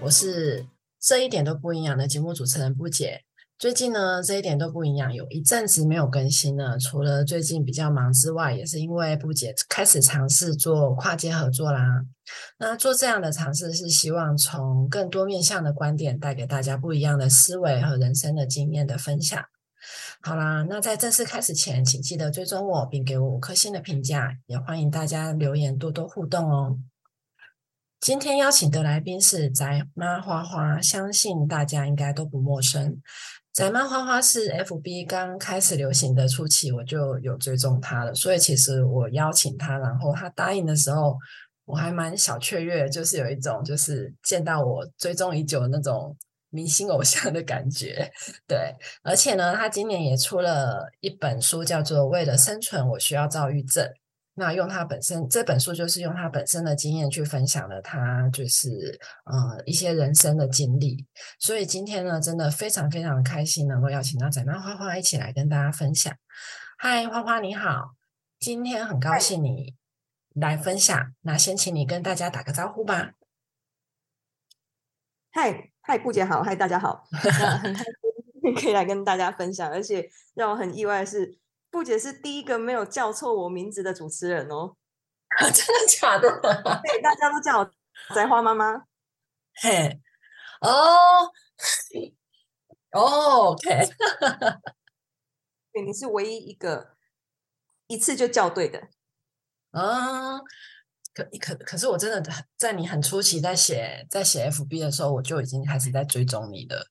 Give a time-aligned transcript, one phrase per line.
[0.00, 0.66] 我是
[1.00, 3.22] 这一点都不营养的节目主持人不姐。
[3.58, 6.76] 最近呢，这一点都不营养，有一阵子没有更新了。
[6.78, 12.04] 除了最近比较忙之外，也是因为不姐开始尝试做跨界合作啦。
[12.58, 19.40] 那做这样的尝试，是希望从更多面向的观点，带给大家不一样的思维和人生的经验的分享。
[20.22, 26.78] 好啦，那在正式开始前，请记得追踪我，并给我五颗星的评价，也欢迎大家留言多多互动哦。
[28.02, 33.00] 今天邀请的来宾是宅妈花花，相信大家应该都不陌生。
[33.52, 41.16] 宅妈花花是 FB 刚开始流行的初期，我就有追踪她了，所以其实我邀请她，然后她答应的时候，
[41.64, 46.16] 我还蛮小雀跃，就是有一种就是见到我追踪已久的那种
[46.50, 48.10] 明星偶像的感觉。
[48.48, 53.86] 对，而且呢，他今年也出了一本书，叫做《为了生存，我需要躁郁症》。
[54.34, 61.06] 那用他本身这本书，就是用他本身的经验去分享了他就是呃一些人生的经历，
[61.38, 66.16] 所以今天呢，真的非常非常开心能够邀请到仔妈花花一起来跟大家分享。
[66.78, 67.94] 嗨，花花你好，
[68.38, 69.74] 今天很高兴你
[70.34, 73.12] 来分享，那先请你跟大家打个招呼吧。
[75.30, 77.84] 嗨嗨，顾姐好，嗨大家好，很开
[78.40, 81.41] 心 可以来跟大家分享，而且让我很意外的是。
[81.72, 84.76] 布姐是第一个没有叫错我名字的主持人哦，
[85.40, 86.28] 真的假的？
[86.84, 87.70] 对，大家都叫我
[88.14, 88.84] 宅花妈妈。
[89.54, 89.98] 嘿，
[90.60, 91.32] 哦，
[92.92, 93.68] 哦，OK，
[95.72, 96.94] 对，你是唯一一个
[97.86, 98.88] 一次就叫对的。
[99.70, 100.38] 啊，
[101.14, 102.22] 可可可是我真的
[102.58, 106.88] 在你很初期在写在写 FB 的时候，我就已经开始在追踪你的。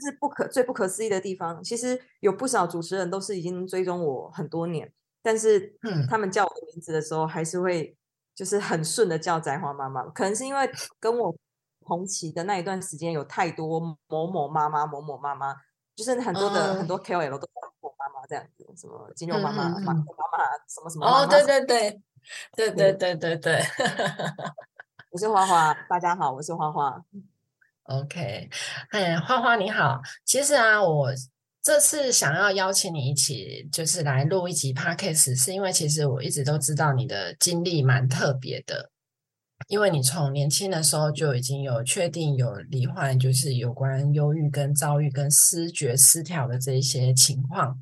[0.00, 1.62] 是不可最不可思议的地方。
[1.62, 5.76] 其实有不少主持人都是已经追踪我很多年，但是
[6.08, 7.96] 他们叫我的名字的时候，还是会
[8.34, 10.02] 就是很顺的叫宅花妈妈。
[10.10, 11.34] 可能是因为跟我
[11.86, 15.54] 同期的那一段时间有太多某某妈妈、某某妈妈，
[15.94, 17.46] 就是很多的很多 KOL 都叫
[17.80, 20.02] 我妈妈这样子，什么金牛妈妈、马妈妈
[20.68, 21.06] 什么什么。
[21.06, 22.02] 哦，对对对，
[22.56, 23.62] 对对对对对。
[25.12, 27.02] 我是花花，大家好，我是花花。
[27.88, 28.48] OK，
[28.90, 30.00] 哎，花花你好。
[30.24, 31.12] 其实啊，我
[31.62, 38.90] 这次想要邀请你一起，就是来录一集 Podcast，是因为其实我一直都知道你的经历蛮特别的，
[39.68, 47.80] 因为你从年轻的时候就已经有确定有罹患，就是有关忧郁跟躁郁跟思觉失调的这一些情况。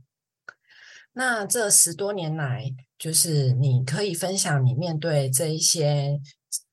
[1.14, 6.20] 那这十多年来，就是你可以分享你面对这一些。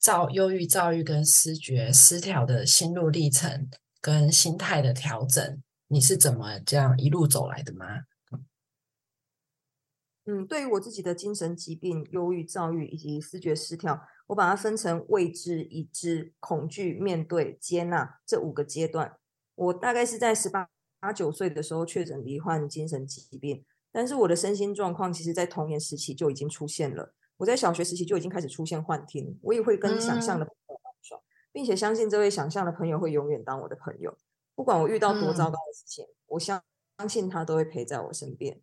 [0.01, 3.69] 躁忧郁、躁郁跟失觉失调的心路历程
[4.01, 7.85] 跟心态的调整，你是怎么这样一路走来的吗？
[10.25, 19.17] 嗯，对于我自己的精神疾病，忧郁、躁郁以及视觉失调，我把它分成未知、已知、恐惧、面对、接纳这五个阶段。
[19.53, 20.67] 我大概是在十八
[20.99, 27.13] 八九岁的时候确诊罹患精神疾病，但是我的身心状况其实在童年时期就已经出现了。
[27.41, 31.19] 我在小学时期就已经开始出现幻听，我也会跟想象的朋友玩耍，
[31.51, 34.15] 并且相信这位想象的朋友会永远当我的朋友，
[34.53, 36.61] 不管我遇到多糟糕的事情，我相
[36.99, 38.61] 相信他都会陪在我身边。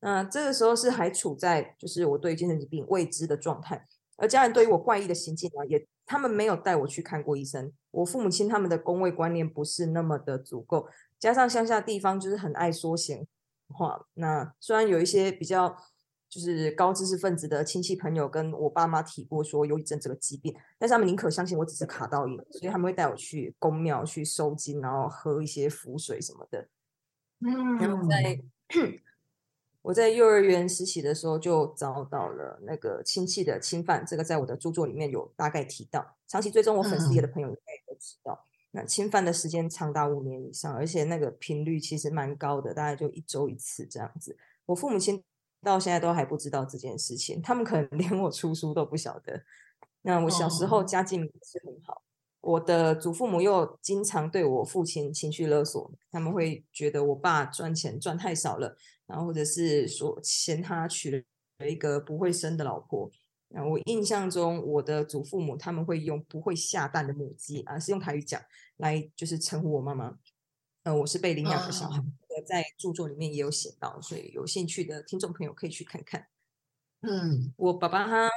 [0.00, 3.86] 那这个时候是还处在就是我对精神疾病未知的状态，
[4.18, 7.72] 而家人对于我怪异的行径呢，也他们没有带我去看过医生。
[7.90, 10.86] 我父母亲他们的工位观念不是那么的足够，
[11.18, 13.26] 加上乡下地方就是很爱说闲
[13.70, 14.04] 话。
[14.12, 15.74] 那虽然有一些比较。
[16.30, 26.68] 就是高知识分子的亲戚朋友跟我爸妈提过说忧郁症这个疾病，但是他们宁可相信我只是卡到瘾，所以他们会带我去公庙去收金，然后喝一些符水什么的。
[27.40, 28.40] 嗯，然后在
[29.82, 36.16] 我在幼儿园实习的时候就遭到了那个亲戚的侵犯，这个在我的著作里面有大概提到。
[36.28, 44.36] 长期追踪我粉丝页的朋友应该都知道，那侵犯的时间长达五年以上，而且那个频率其实蛮高的，大概就一周一次这样子。
[44.66, 45.24] 我父母亲。
[45.62, 49.42] 到现在都还不知道这件事情，他们可能连我出书都不晓得。
[50.02, 52.02] 那我小时候家境不是很好，
[52.40, 58.74] 我的祖父母又经常对我父亲情绪勒索，他们会觉得我爸赚钱赚太少了，
[59.06, 63.10] 然后或者是说嫌他娶了一个不会生的老婆。
[63.48, 68.40] 那我印象中，我的祖父母他们会用不会下蛋的母鸡啊，是用台语讲
[68.76, 70.16] 来就是称呼我妈妈。
[70.84, 72.02] 呃，我是被领养的小孩。
[72.46, 76.28] 在著作里面也有写到，所以有兴趣的听众朋友可以去看看。
[77.00, 78.30] 嗯，我爸爸他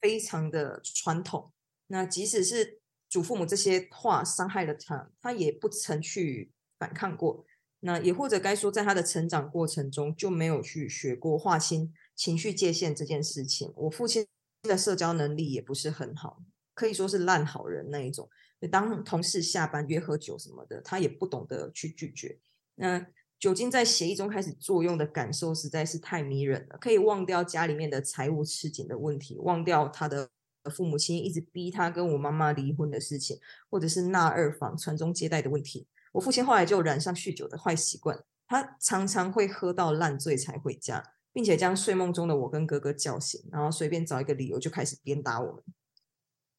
[0.00, 1.52] 非常的传统，
[1.86, 7.44] 那即使是祖父母这些话伤害了他，他也不曾去反抗过。
[7.80, 13.72] 那也或者该说，在他的成长过程中就没有去学过划清情绪界限这件事情。
[13.74, 14.24] 我父亲
[14.62, 16.40] 的社交能力也不是很好，
[16.74, 18.28] 可以说是烂好人那一种。
[18.70, 22.38] 当同事下班约喝酒什么的，他也不懂得去拒绝。
[22.76, 23.04] 那
[23.42, 30.30] 酒精在协议中开始作用的感受实在是太迷人了，可以忘掉家里面的财务吃紧的问题，忘掉他的
[30.72, 35.88] 父母亲一直逼他跟我妈妈离婚的事情，或者是纳二房传宗接代的问题。
[36.12, 41.02] 我父亲后来就染上酗酒的坏习惯，他常常会喝到烂醉才回家，
[41.32, 45.64] 并且将睡梦中的我跟哥哥叫醒，然后随便找一个理由就开始鞭打我们。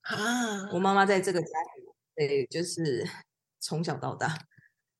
[0.01, 3.07] 啊，我妈妈在这个家里，对，就是
[3.61, 4.37] 从小到大，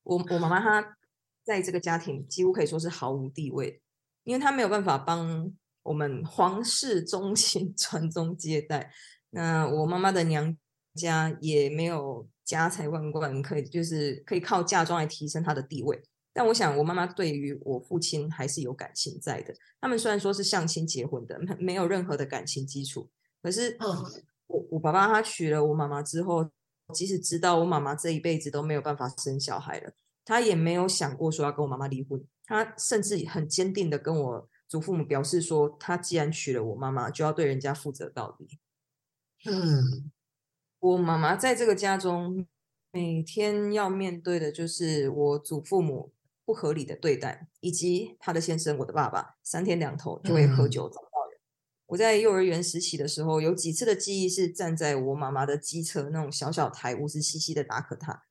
[0.04, 0.96] 我我妈妈她
[1.44, 3.80] 在这个家庭几乎可以说是毫无地位，
[4.24, 5.52] 因为他没有办法帮
[5.82, 8.90] 我们皇室宗亲 传宗接代。
[9.30, 10.56] 那我妈妈的娘
[10.94, 16.02] 家也没有家财万贯，可以就是可以靠嫁妆来提升她的地位。
[16.32, 19.54] 但我想，我妈妈对于我父亲还是有感情在的。
[19.80, 23.08] 他们虽然说是相亲结婚的，没没有任何的感情基础，
[23.42, 23.76] 可是。
[24.46, 26.50] 我我爸爸他娶了我妈妈之后，
[26.92, 29.90] 即使知道我妈妈这一辈子都没有办法生小孩了，
[30.24, 32.24] 他也没有想过说要跟我妈妈离婚。
[32.46, 38.58] 他甚至很坚定的跟我祖父母表示说，他既然娶了我妈妈，就要对人家负责到底。
[39.46, 40.10] 嗯，
[40.80, 42.46] 我妈妈在这个家中
[42.90, 46.12] 每天要面对的就是我祖父母
[46.44, 51.40] 不合理的对待，以及他的先生我的爸爸三天两头就会喝酒找到人。
[51.86, 58.22] 我在幼儿园时期的时候，有几次的记忆是站在我妈妈的机车那种小小台，乌兹兮兮的达可塔，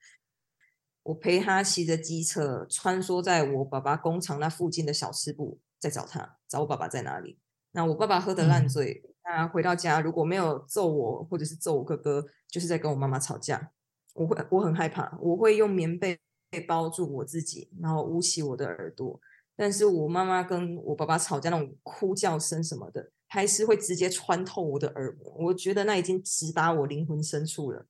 [1.03, 7.37] 我陪他骑着机车穿梭在我爸爸工厂那附近的小吃部，在找他，找我爸爸在哪里。
[7.71, 13.71] 那我爸爸喝得烂醉，那回到家如果没有揍我，或者是揍我哥哥，就是在跟我妈妈吵架。
[14.13, 16.19] 我会我很害怕，我会用棉被
[16.67, 19.19] 包住我自己，然后捂起我的耳朵。
[19.55, 23.11] 但是我妈妈跟我爸爸吵架那种哭叫声什么的。
[23.27, 27.87] 还是会直接穿透我的耳膜，我觉得那已经直达我灵魂深处了。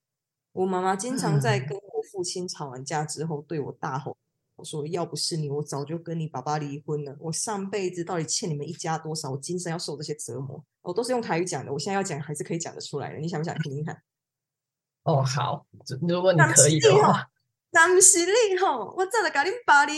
[0.53, 4.17] 我妈妈经常在跟我父亲吵完架之后对我大吼
[4.57, 7.15] ：“我说要不是你，我早就跟你爸爸离婚了。
[7.19, 9.31] 我上辈子到底欠你们一家多少？
[9.31, 13.19] 我今生要受这些折磨。”我都是用台语讲的，我现在要讲还是可以讲得出来的。
[13.19, 14.01] 你想不想听听看？
[15.03, 15.65] 哦，好，
[16.07, 17.27] 如果你可以的话，
[17.71, 19.93] 那不是你吼，我早就跟你爸离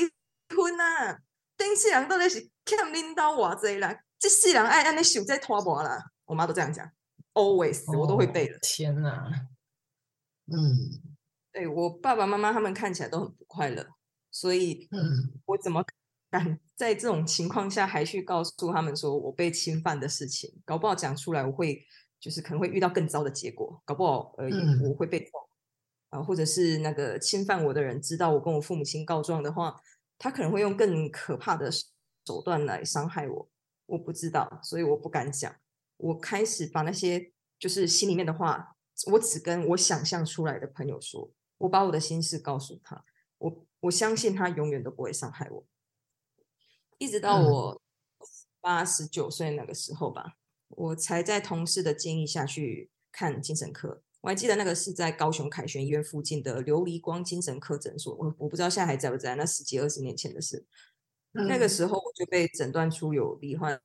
[0.56, 1.20] 婚啊！
[1.58, 4.02] 顶世人到底是欠恁兜偌济啦？
[4.18, 6.90] 这世人爱按那手在拖磨啦，我妈都这样讲
[7.34, 8.58] ，always 我都会背了。
[8.62, 9.48] 天哪，
[10.48, 11.15] 嗯，
[11.56, 13.88] 对我爸爸妈妈他们看起来都很不快乐，
[14.30, 15.82] 所以，嗯，我怎么
[16.30, 20.62] 敢在这种情况下还去告诉他们说我被侵犯的事情？
[20.66, 21.82] 搞不好讲出来我会
[22.20, 24.50] 就是可能会遇到更糟的结果，搞不好呃
[24.84, 25.30] 我会被揍
[26.10, 29.80] 啊，或者是那个侵犯我的人知道我跟我父母亲告状的话，
[30.20, 33.50] 他可能会用更可怕的手段来伤害我。
[33.86, 35.56] 我不知道，所以我不敢讲。
[35.96, 38.76] 我开始把那些就是心里面的话，
[39.14, 41.32] 我只跟我想象出来的朋友说。
[41.58, 43.06] 我把我的心事告诉他，
[43.38, 45.66] 我我相信他永远都不会伤害我。
[46.98, 47.82] 一直到我
[48.62, 50.38] 八十九岁那个时候吧，
[50.70, 54.02] 我才在同事的建议下去看精神科。
[54.22, 58.16] 我还记得那个是在高雄凯旋医院附近的琉璃光精神科诊所。
[58.16, 60.66] 我我不知道现在还在不在，那十几二十年前的事。
[61.34, 63.80] 那个时候我就被诊断出有罹患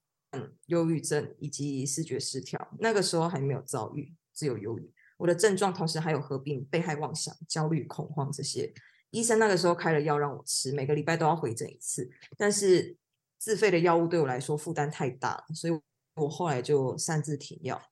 [0.66, 2.74] 忧郁症以及视觉失调。
[2.78, 4.94] 那个时候还没有躁郁，只有忧郁。
[5.20, 8.72] 我的症状同时还有合并被害妄想、焦虑、恐慌这些。
[9.10, 12.10] 医生那个时候开了药让我吃，每个礼拜都要回诊一次。
[12.38, 12.96] 但是
[13.36, 15.78] 自费的药物对我来说负担太大了，所以
[16.14, 17.82] 我后来就擅自停药。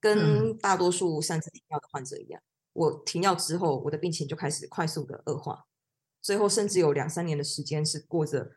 [0.00, 5.66] 跟大多数擅自停药的患者一样，我停药之后，我的病情就开始快速的恶化。
[6.20, 8.50] 最后甚至有两三年的时间是过着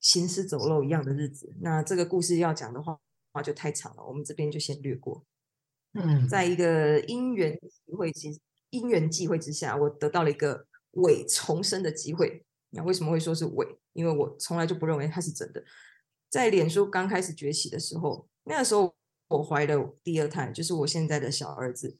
[0.00, 1.54] 行尸走肉一样的日子。
[1.60, 2.98] 那这个故事要讲的话，
[3.32, 5.24] 话就太长了，我们这边就先略过。
[5.94, 8.28] 嗯，在一个因缘机会之
[8.70, 12.44] 因缘际会之下，我得到了一个伪重生的机会。
[12.70, 13.66] 那为什么会说是伪？
[13.92, 15.62] 因为我从来就不认为它是真的。
[16.30, 18.94] 在脸书刚开始崛起的时候，那个时候
[19.28, 21.98] 我怀了第二胎，就是我现在的小儿子。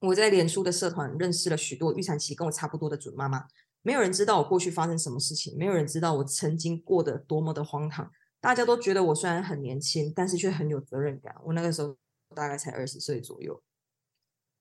[0.00, 3.46] 我在脸书的社团认识了许多预产期跟我差不多的准妈妈。
[3.82, 8.10] 没有人知道我过去发生什么事情，没有人知道我曾经过得多么的荒唐。
[8.38, 11.34] 大家都觉得我虽然很年轻，但是却很有责任感。
[11.44, 11.96] 我那个时候
[12.34, 13.62] 大概才二十岁左右，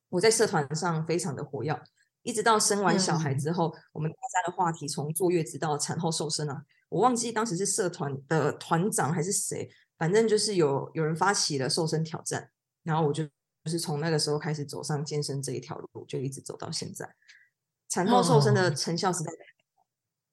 [0.09, 1.79] 我在社团上非常的活跃，
[2.23, 12.49] 一直到生完小孩之后，我们大家的话题从坐月子到产后瘦身啊，我忘记当时是社团的团长还是谁，反正就是有有人发起了瘦身挑战，
[12.83, 17.15] 然后我就就是从那个时候开始走上健身这一条路，就一直走到现在。
[17.87, 19.31] 产后瘦身的成效实在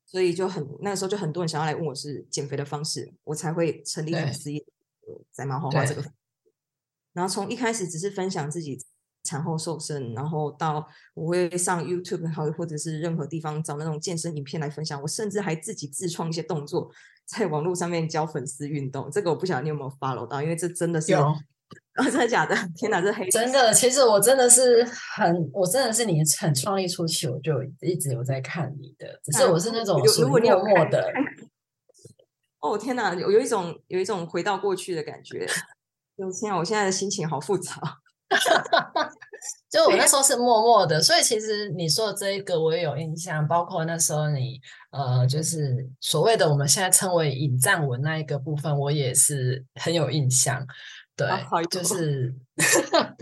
[0.04, 4.64] 所以就很那个时候就很多人想要来问我是减肥的方式，我才会成立粉丝页，
[5.32, 6.02] 在马花花这个。
[7.16, 8.78] 然后从一开始只是分享自己
[9.24, 15.00] 产后瘦身，然后到我会上 YouTube 好或者是任何地方找那种健身影片来分享。
[15.00, 16.90] 我甚至还自己自创一些动作，
[17.24, 19.10] 在网络上面教粉丝运动。
[19.10, 21.20] 这个我不晓得你有没有 follow 到，因为这真的是有
[21.94, 22.54] 啊， 真的假的？
[22.76, 24.84] 天哪，这黑真的，其实我真的是
[25.16, 31.10] 很，我真的是你很创立初期，我就一直有在看你的，只是我是那种有如果你有默默的。
[32.60, 35.48] 哦天哪，有有一种有一种回到过去的感觉。
[36.16, 37.80] 有天啊，我现在的心情好复杂。
[39.70, 50.66] 就我那时候是默默的，所以其实你说的这一个我也有印象，包括那时候你呃，就是所谓的我们现在称为引战文那一个部分，我也是很有印象。
[51.14, 51.28] 对，
[51.70, 52.34] 就 是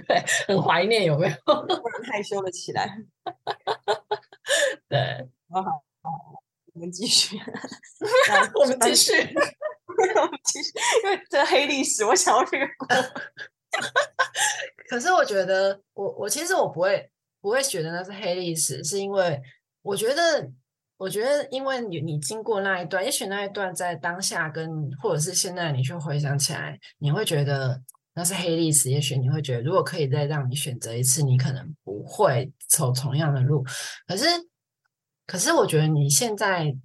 [0.06, 1.36] 对，很怀念，有没有？
[1.44, 2.96] 突然害羞了起来。
[4.88, 5.70] 对，好好，
[6.72, 7.38] 我们继续。
[8.54, 9.12] 我们继续。
[10.14, 10.70] 我们继续，
[11.04, 12.88] 因为这黑历史，我想要略过。
[14.88, 19.40] 可是我觉得，我我其实我不会不会觉得那是黑历史，是因为
[19.82, 20.49] 我觉得，
[20.96, 24.68] 我觉得，因为你你经过那一段，也许那一段在当下跟
[25.00, 27.82] 或者是现在你去回想起来，你会觉得
[28.14, 28.90] 那是黑历史。
[28.90, 33.64] 也许你会觉得，如果可以再让你选择一次，你可能不会走同样的路。
[34.06, 34.26] 可是，
[35.26, 36.76] 可是我觉得你现在。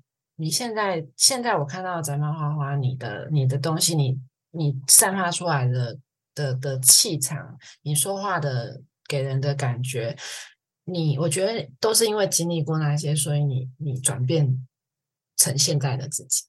[0.41, 4.17] 你现在现在我看到宅猫花花，你的你的东西，你
[4.51, 5.99] 你散发出来的
[6.33, 10.17] 的的气场，你说话的给人的感觉，
[10.85, 14.65] 你我觉得都是因为经历过那些，所以你你转变
[15.35, 16.45] 成现在的自己。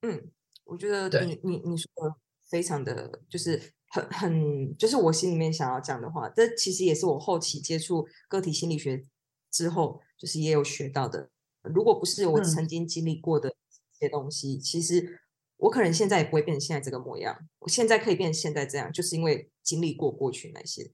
[0.00, 0.30] 嗯，
[0.64, 2.16] 我觉得你你你说的
[2.48, 9.04] 非常的就是很很就是我心里面想要讲的话，这其实也是我后期接触个体心理学
[9.50, 11.28] 之后，就是也有学到的。
[11.72, 15.20] 如果不是我曾经经历过的一些东西，其实
[15.56, 17.36] 我可能现在也不会变成现在这个模样。
[17.60, 20.90] 我现在可以变成现在这样，就是因为经历过过去那些。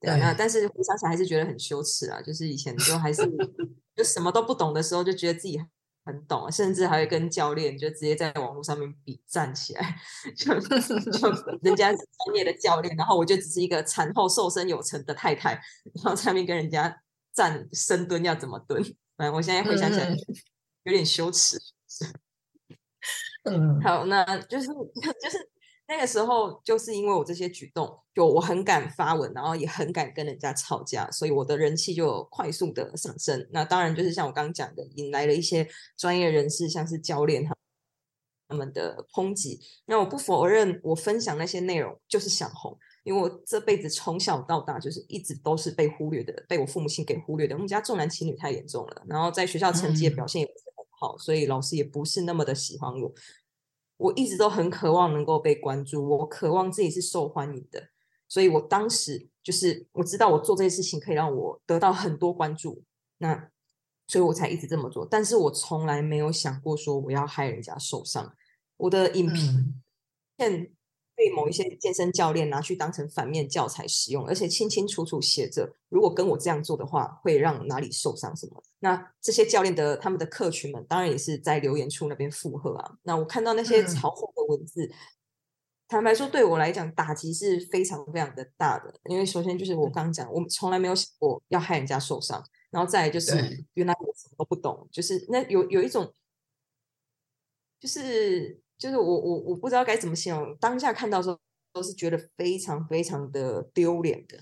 [0.00, 2.20] 对啊，但是回想起来还是觉得很羞耻啊。
[2.20, 3.22] 就是以前就还是
[3.94, 5.56] 就什么都不懂的时候，就觉得自己
[6.04, 9.96] 很懂，甚至还会跟教练就直接在网络上面比站起来，
[10.36, 11.30] 就就
[11.62, 15.52] 人家是专业的教练，然后我就只是一个产后瘦身有成的太太，
[16.02, 17.00] 然后上面跟人家
[17.32, 18.82] 站深蹲要怎么蹲。
[19.22, 20.12] 嗯，我现在回想起来
[20.82, 21.56] 有点羞耻。
[23.44, 24.66] 嗯，好，那就是
[25.22, 25.48] 就是
[25.86, 33.48] 那个时候，就是因为我这些举动，就我很敢发文，然后也很敢跟人家吵架，所以我的人气就快速的上升。
[33.52, 37.56] 那当然就是像我刚刚讲的，引来了一些专业人士，像是教练他
[38.48, 39.60] 他们的抨击。
[39.86, 42.76] 那我不否认，我分享那些内容就是想红。
[43.04, 47.54] 因为我这辈子从小到大就是一直都是被忽略的，被我父母亲给忽略的。
[47.54, 53.12] 我们家重男轻女太严重了，然后在学校成绩的表现也不是很好，所以老师也不是那么的喜欢我。
[53.96, 57.88] 我一直都很渴望能够被关注，我渴望自己是受欢迎的，
[58.28, 62.82] 所以我当时就是我知道我做这些事情可以让我得到很多关注，
[63.18, 63.48] 那
[64.06, 65.06] 所以我才一直这么做。
[65.10, 68.34] 但是我从来没有想过说我要害人家受伤。
[68.76, 69.74] 我的影片。
[71.22, 78.60] 被某一些健身教练拿去当成反面教材使用，而且清清楚楚写着，如果跟我这样做的话，会让哪里受伤什么。
[78.80, 82.98] 那这些教练的他们的客群们，当然也是在留言处那边附和啊。
[83.04, 84.90] 那我看到那些嘲讽的文字，
[85.86, 88.92] 坦白说，对我来讲打击是非常非常的大的。
[89.04, 96.12] 因为首先就是我刚刚讲，我们从来没有想过要害人家受伤，然后再来就是原来我什么都不懂，就是那有有一种，
[97.78, 98.60] 就是。
[98.82, 101.38] 就是我我我不知道该怎么形容，当下看到时候
[101.72, 104.36] 都是觉得非常非常的丢脸的，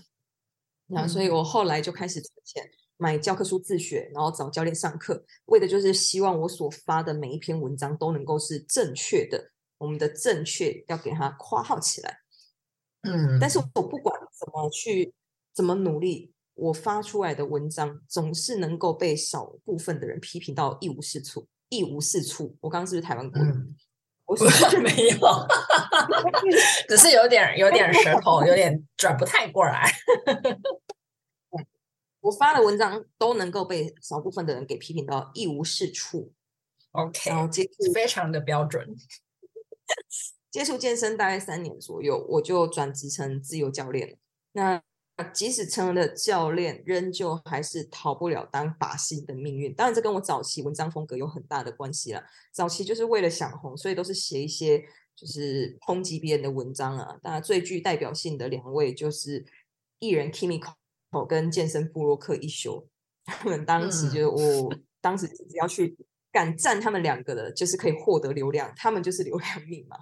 [0.86, 12.20] 那所以我后来就开始存钱买教科书自学，然后找教练上课，为的就是希望我所发的每一篇文章都能够是正确的，我们的正确要给它括号起来，
[13.02, 15.12] 嗯，但是我不管怎么去
[15.52, 22.56] 怎么努力，我发出来的文章总是能够被少部分的人批评到一无是处，一无是处。
[22.62, 23.52] 我刚刚是不是台湾国语？
[24.30, 25.18] 我是没有，
[26.88, 29.92] 只是有点有点舌头，有点转不太过来。
[32.20, 36.32] 我发的文章都能够被少部分的人给批评到一无是处。
[36.92, 38.94] OK，然后接非常的标准。
[40.48, 44.16] 接触健身大概三年左右，我就转职成自由教练了。
[44.52, 44.80] 那
[45.22, 49.74] 即使成了教练，仍旧还是逃不了当靶心的命运。
[49.74, 52.22] 当然，这跟我早期文章风格有很大的关系了。
[52.52, 54.78] 早期就是为了想红，所以都是写一些
[55.14, 57.18] 就是抨击别人的文章啊。
[57.22, 59.44] 当然，最具代表性的两位就是
[59.98, 62.86] 艺人 Kimiko 跟健身布洛克一休。
[63.24, 65.96] 他们当时就我当时只要去
[66.32, 69.96] 敢赞他们两个的，就是可以获得流量，他们就是流量密码。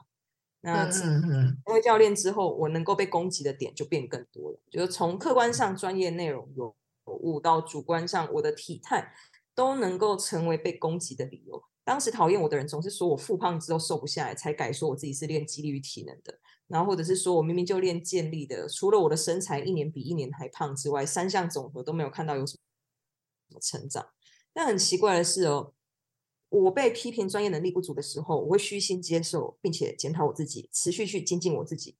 [0.60, 1.22] 那成
[1.66, 4.60] 为教练之后，我能够被攻击的点就变更多了。
[4.70, 6.74] 就是从客观上专业内容有
[7.06, 9.12] 误到主观上我的体态
[9.54, 11.62] 都能够成为被攻击的理由。
[11.84, 16.38] 当时讨厌我的人总是说我复胖之后瘦不下来，才改说我自己是练肌力与体能的。
[16.66, 22.58] 然后或者是说我明明就练健力的，除了我的身材一年比一年还胖之外，三项总和都没有看到有什
[23.54, 24.06] 么成长。
[24.52, 25.72] 但很奇怪的是哦，
[26.50, 31.96] 我被批评专业能力不足的时候，我会虚心接受，并且检讨我自己，持续去精进我自己。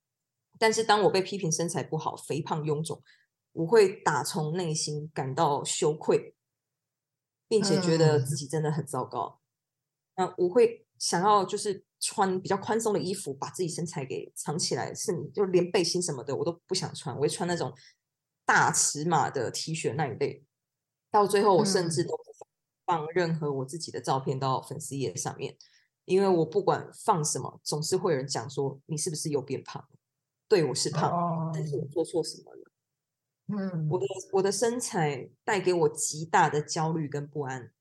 [0.57, 3.01] 但是当我被批评身材不好、肥胖臃肿，
[3.53, 6.35] 我会打从内心感到羞愧，
[7.47, 9.39] 并且觉得自己真的很糟糕。
[10.17, 17.73] 那我会想要就是穿比较宽松的衣服，把自己身材给藏起来，是就连背心什么的我都不想穿，我会穿那种
[18.45, 20.43] 大尺码的 T 恤那一类。
[21.11, 22.28] 到最后，我甚至都不
[22.89, 25.55] 放任何我自己的照片到粉丝页上面，
[26.05, 29.89] 因为我不管放什么，总是会有人讲说你是不是又变胖了？
[30.47, 32.71] 对我是胖，哦但是我做错什么了？
[33.51, 37.71] 嗯我的我的身材带给我极大的焦虑跟不安，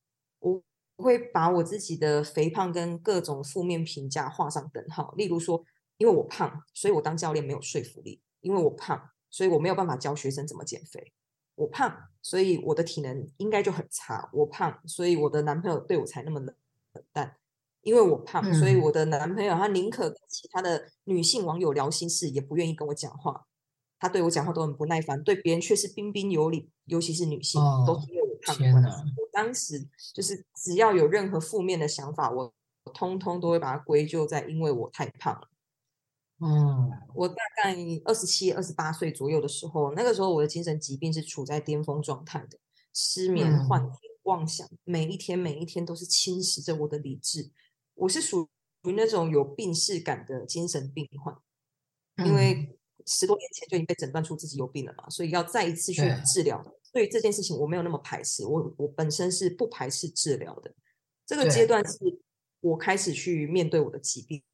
[0.41, 0.63] 我
[0.99, 5.15] 会把我自己的肥胖跟各种负面评价画上等号。
[5.17, 5.65] 例如说，
[5.97, 11.01] 因为我胖，所以我当教练没有说服力；因为我胖，所以我没有办法教学生怎么减肥；
[11.59, 16.55] 我胖，所以我的体能应该就很差；我胖，所以我的男朋友对我才那么冷
[16.93, 17.35] 冷淡。
[17.83, 23.47] 因为我胖，所以嗯我的男朋友他宁可跟其他的女性网友聊心事，也不愿意跟我讲话。
[23.99, 28.91] 他对我讲话都很不耐烦，对别人却是彬彬有礼，尤其是女性，都哦是因为我胖的关系。
[29.17, 29.85] 我当时
[30.15, 32.53] 就是只要有任何负面的想法，我
[32.85, 35.49] 我通通都会把它归咎在因为我太胖了。
[36.41, 42.59] 嗯我大概二十七、二十八岁左右的时候，那个时候我的精神疾病是处在巅峰状态的，
[42.95, 47.51] 失眠、嗯幻听、妄想，每一天每一天都是侵蚀着我的理智。
[47.95, 48.49] 我是属
[48.85, 51.35] 于那种有病逝感的精神病患，
[52.25, 56.65] 因嗯为十多年前就已经被诊断出自己有病了嘛，所以要再一次去治疗。
[56.93, 60.73] 对于这件事情，我没有那么排斥，我我本身是不排斥治疗的。
[61.27, 61.99] 这个阶段是
[62.61, 64.45] 我开始去面对我的疾病了，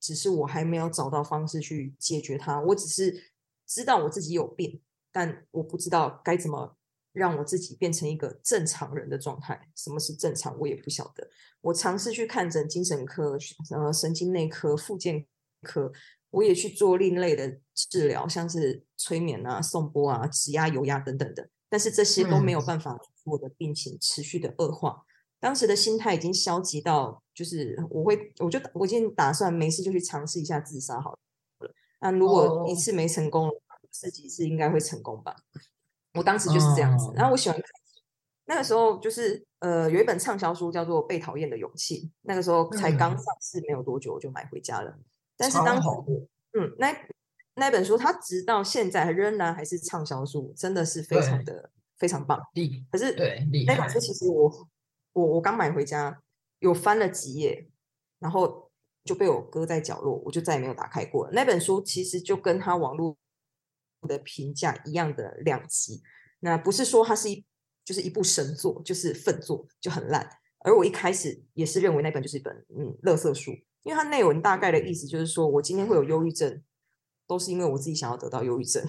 [0.00, 2.60] 只是我还没有找到方式去解决它。
[2.60, 3.32] 我只是
[3.66, 4.80] 知道我自己有病，
[5.10, 6.76] 但我不知道该怎么
[7.12, 9.68] 让我自己变成一个正常人的状态。
[9.76, 11.30] 什么是正常，我也不晓得。
[11.60, 13.38] 我尝试去看诊精神科、
[13.70, 15.26] 呃神经内科、复健
[15.62, 15.92] 科，
[16.30, 25.04] 我也去做另类的治疗，像是催眠啊、颂钵啊、指压、油压等等的，但是这些都没有办法使我的病情持续的恶化。
[25.42, 31.18] 当时的心态已经消极到，就是我会，我就我已经打算没事就去尝试一下自杀好了。
[32.00, 33.50] 那如果一哦次没成功，
[33.90, 35.34] 十几次应该会成功吧？
[36.14, 37.10] 我当时就是这样子。
[37.16, 37.64] 然后我喜欢看，
[38.44, 44.96] 那个时候就是呃有一本畅销书叫做《被讨厌的勇气》，那个时候才刚嗯上市没有多久，我就买回家了。
[45.36, 45.88] 但是超当时
[46.52, 46.96] 嗯，那
[47.56, 52.40] 那本书它直到现在仍然还是畅销书，真的是非常的非常棒。
[52.92, 54.48] 可是对那本书其实我
[55.12, 56.22] 我我刚买回家，
[56.58, 57.68] 有翻了几页，
[58.18, 58.70] 然后
[59.04, 61.28] 就被我搁在角落，我就再也没有打开过。
[61.32, 63.16] 那本书其实就跟他网络
[64.08, 66.02] 的评价一样的两极，
[66.40, 67.44] 那不是说它是一
[67.84, 70.28] 就是一部神作，就是粪作，就很烂。
[70.60, 73.50] 而我一开始也是认为那本就是一本嗯垃圾书，
[73.82, 76.62] 因为它内文大概的意思就是说我今天会有忧郁症，
[77.26, 78.88] 都是因为我自己想要得到忧郁症。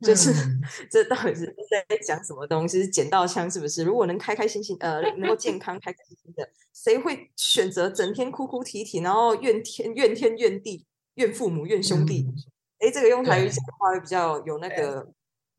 [0.00, 0.60] 就是、嗯
[0.90, 2.82] 这到底是在讲什么东西？
[2.82, 3.84] 是捡到枪是不是？
[3.84, 12.26] 如果能开开心心，呃，能够健康、开开心心的，谁会选择整天哭哭啼啼，然后怨天怨天怨地、怨父母、怨兄弟？
[12.28, 12.34] 嗯
[12.80, 15.12] 哎、这个用台语讲的话会比较有那对个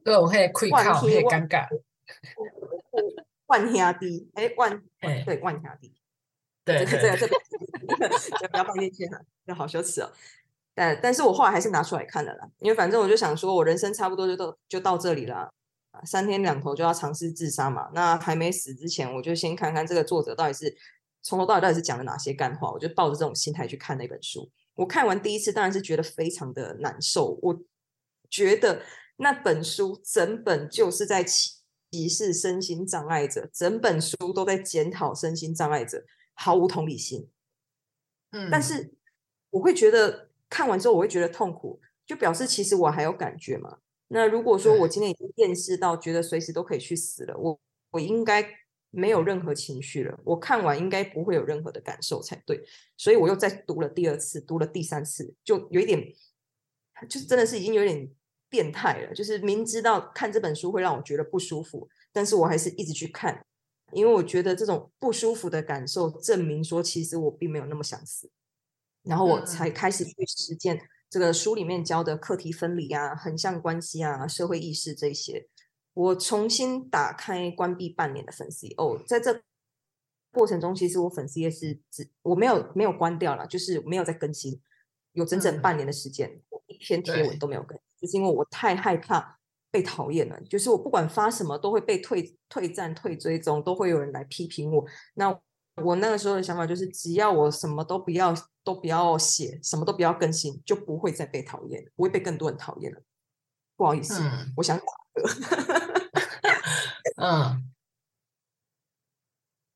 [0.04, 1.68] 对，我会愧万靠，天万会尴尬，
[3.46, 5.94] 万兄弟，哎，万 哎，对万兄弟，
[6.66, 10.12] 对这个这个对这个就不要放进去了，这好羞耻哦。
[10.74, 15.52] 但但是我后来还是拿出来看了啦，因为反正我就想说，我人生差不多就到就到这里了，
[15.92, 17.90] 啊三天两头就要尝试自杀嘛。
[17.94, 20.76] 那还没死之前，我就先看看这个作者到底是
[21.22, 24.50] 从头到尾到底是讲了哪些干话，我就抱着这种心态去看那本书。
[24.76, 27.38] 我看完第一次，当然是觉得非常的难受。
[27.42, 27.62] 我
[28.30, 28.82] 觉得
[29.18, 36.04] 那本书整本就是在歧视身心障碍者，整本书都在检讨身心障碍者，
[36.34, 37.30] 毫无同理心。
[38.32, 38.94] 嗯，但是
[39.50, 43.78] 我会觉得看完之后，我会觉得痛苦，就表示其实我还有感觉嘛。
[44.10, 47.58] 那如果说我今天已经厌世到觉得随时都可以去死了，我
[47.92, 48.46] 我应该
[48.90, 52.62] 没有任何情绪了，我看完应该不会有任何的感受才对。
[52.98, 56.14] 所以我又再读了第二次，读了第三次，就有一点，
[57.08, 58.12] 就是真的是已经有点
[58.50, 59.14] 变态了。
[59.14, 63.46] 就是明知道看这本书会让我觉得不舒服，但是我还是一直去看，
[63.94, 68.30] 因为我觉得这种不舒服的感受证明说，其实我并没有那么想死。
[69.04, 75.48] 然后我才开始去实践这个书里面教的课题分离啊、横向关系啊、社会意识这些。
[75.94, 79.42] 我重新打开关闭半年的粉丝哦，在这
[80.32, 84.62] 过程中，其实我粉丝也是只我没有没有关掉了，就是没有在更新，
[85.12, 89.38] 有整整半年的时间，我一篇贴文都没有更，就是因为我太害怕
[89.70, 94.86] 被讨厌了，就是我不管发什么都会被退退赞、退追踪，都会有人来批评我。
[95.16, 95.38] 那
[95.76, 103.02] 我那个时候的想法就是，只要我什么都不要，都不要写，什么都不要更新，就不会再被讨厌，不会被更多人讨厌了。
[103.78, 104.22] 不好意思，
[104.58, 106.02] 我想打嗝。
[107.16, 107.72] 嗯，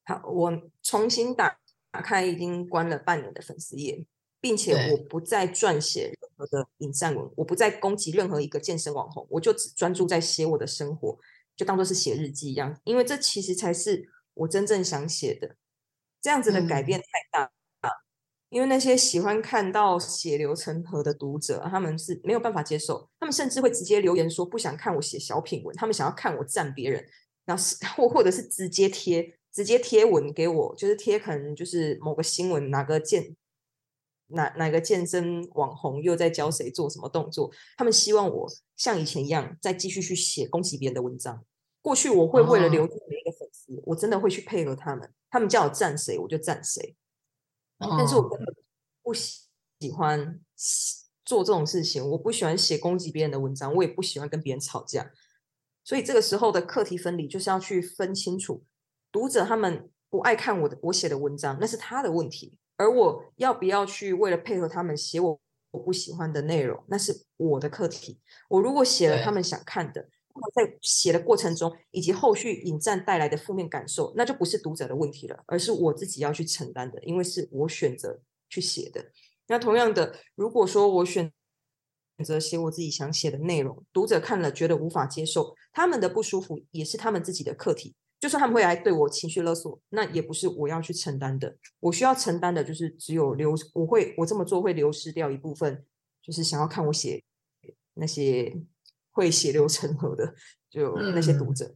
[0.03, 1.57] 好，我重新打
[1.91, 4.05] 打开已经关了半年的粉丝页，
[4.41, 11.17] 并且我不再撰写任何的引战文，我不再攻击任何一个健身网红，我就只专注在写我的生活，
[11.55, 15.55] 就当做是写日记一样，因为这其实才是我真正想写的。
[16.25, 17.91] 这样子的改变太大了
[18.49, 27.05] 因为那些喜欢看到血流成河的读者，他们是没有办法接受，他们甚至会直接留言说不想看我写小品文，他们想要看我赞别人，
[27.45, 33.35] 然后是或或者是直接贴直接贴文给我，就是贴可能就是某个新闻哪个健
[34.29, 41.45] 哪哪个健身网红又在教谁做什么动作，他们希望我像以前一样再继续去写攻击别人的文章。
[41.83, 45.07] 过去我会为了留住每一个粉丝，我真的会去配合他们。
[45.35, 46.95] 他们叫我赞谁，我就赞谁。
[47.77, 48.55] 但是我根本
[49.03, 49.41] 不喜
[49.81, 50.39] 喜欢
[51.25, 55.11] 做这种事情，我不喜欢写攻击别人的文章，我也不喜欢跟别人吵架。
[55.83, 58.63] 所以这个时候的课题分离，就是要去分清楚，
[59.11, 65.37] 读者他们不爱看我的我写的文章，那是他的问题；而我要不要去为了配合他们写我
[65.71, 68.21] 我不喜欢的内容，那是我的课题。
[68.47, 70.07] 我如果写了他们想看的。
[70.53, 78.19] 在写的过程中，以及后续引战带来的负面感受，那就不是读者的问题了，而是我自己要去承担的，因为是我选择
[78.49, 79.11] 去写的。
[79.47, 81.31] 那同样的，如果说我选
[82.23, 87.95] 择写我自己想写的内容，读者看了觉得无法接受，他们的不舒服也是他们自己的课题。
[88.19, 91.55] 就算他们会来对我情绪勒索，那也不是我要去承担的。
[91.79, 95.85] 我需要承担的就是只有流，我会我这么做会流失掉一部分，
[96.21, 97.23] 就是想要看我写
[97.93, 98.61] 那些。
[99.15, 100.35] 会血流成河的，
[100.69, 101.73] 就那些读者，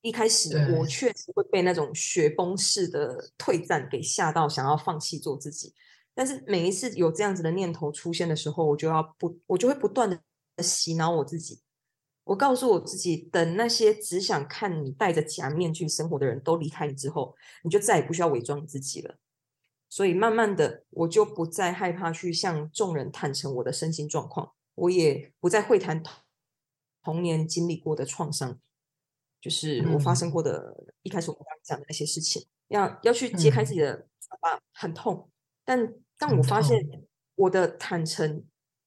[0.00, 5.74] 一开始我确实会被那种雪崩式的退战给吓到，想要放弃做自己。
[6.14, 11.60] 但是每一次有这样子的念头出现的时候，我就要不，我就会不断的洗脑我自己。
[12.24, 19.18] 我告诉我自己，等那些只想看你戴着假面具生活的人都离开你之后，你就再也不需要伪装自己了。
[19.90, 24.54] 所以慢慢的，我就不再害怕去向众人坦诚我的身心状况。
[24.76, 26.02] 我也不再会谈
[27.02, 28.58] 童年经历过的创伤，
[29.40, 35.28] 就是我发生过的，一开始我们刚讲的那些事情，要要去揭开自己的嘴巴，很痛。
[35.64, 36.78] 但但我发现
[37.34, 38.44] 我的坦诚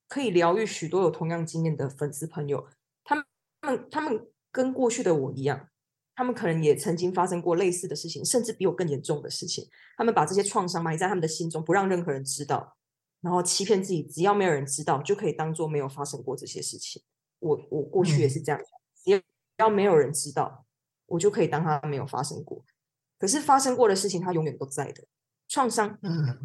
[0.08, 2.67] 可以疗愈许多有同样经验的粉丝朋友，
[3.04, 3.25] 他们
[3.62, 5.69] 他们他们跟过去的我一样，
[6.15, 9.69] 他们可能也曾经发生过类似的事情，甚至比我更严重的事情。
[9.97, 12.78] 他们把这些创伤埋在他们的心中，不让任何人知道。
[13.21, 17.01] 然后欺骗自己，只要没有人知道，就可以当做没有发生过这些事情。
[17.39, 18.60] 我我过去也是这样，
[19.03, 19.23] 只
[19.58, 20.65] 要没有人知道，
[21.05, 22.63] 我就可以当它没有发生过。
[23.17, 25.03] 可是发生过的事情，它永远都在的。
[25.47, 26.38] 创伤，嗯，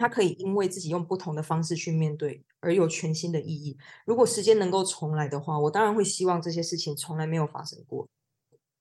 [0.00, 3.78] 它可以因为自己用不同的方式去面对，而有全新的意义。
[4.04, 8.08] 如果时间能够重来的话，我当然会希望这些事情从来没有发生过。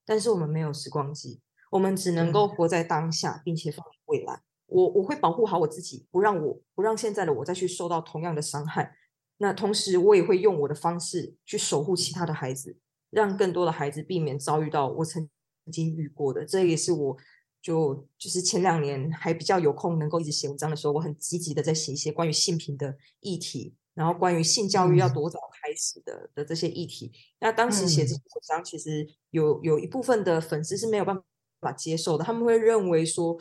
[0.05, 4.41] 但是我们没有时光机，我们只能够活在当下，并且放眼未来。
[4.69, 8.95] 我我会保护好我自己，不让我不让现在的我再去受到同样的伤害。
[9.37, 12.77] 那同时，我也会用我的方式去守护其他的孩子，
[13.09, 15.29] 让更多的孩子避免遭遇到我曾
[15.71, 16.45] 经遇过的。
[16.45, 17.17] 这也是我
[17.61, 27.11] 就就是前两年还比较有空能够一直写文章的时候，我很积极的在写一些关于性平的议题，然后关于性教育要多早开始的的这些议题。
[27.39, 31.17] 那当时写这些文章，其实有有一部分的粉丝是没有办
[31.61, 33.39] 法接受的，他们会认为说。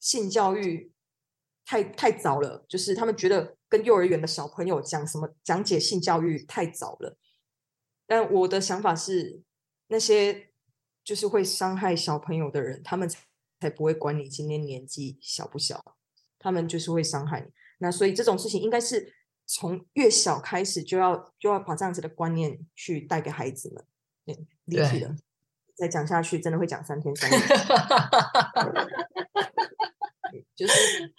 [0.00, 0.92] 性教育
[1.64, 7.16] 太太早了，就是他们觉得跟幼儿园的小朋友讲什么讲解性教育太早了。
[8.06, 9.42] 但我的想法是，
[9.88, 10.50] 那些
[11.02, 13.08] 就是会伤害小朋友的人，他们
[13.60, 15.82] 才不会管你今天年纪小不小，
[16.38, 17.48] 他们就是会伤害你。
[17.78, 19.12] 那所以这种事情应该是
[19.44, 23.84] 从越小开始就要就要把这样子的观念去带给孩子们。
[24.24, 25.16] 对，立体的，
[25.74, 27.38] 再讲下去真的会讲三天三夜。
[30.56, 31.14] 就是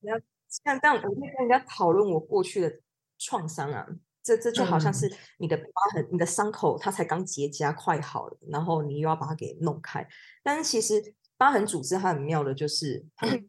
[0.00, 0.16] 你要
[0.48, 2.80] 像这样，我会跟人家讨论我过去的
[3.18, 3.86] 创伤啊，
[4.22, 10.06] 这这就好像是你的疤痕、你的伤口，它才刚结痂快好了，然后你又要把它给弄开。
[10.42, 13.48] 但是其实疤痕组织它很妙的，就是它会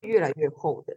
[0.00, 0.96] 越来越厚的。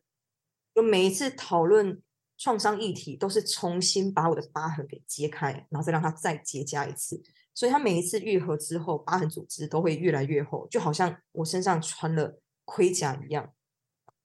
[0.73, 2.01] 就每一次讨论
[2.37, 7.21] 创伤议题，都是重新把我的疤痕给揭开，然后再让它再结痂一次。
[7.53, 13.51] 所以它每一次愈合之后，疤痕组织都会越来越厚，就好像我身上穿了盔甲一样。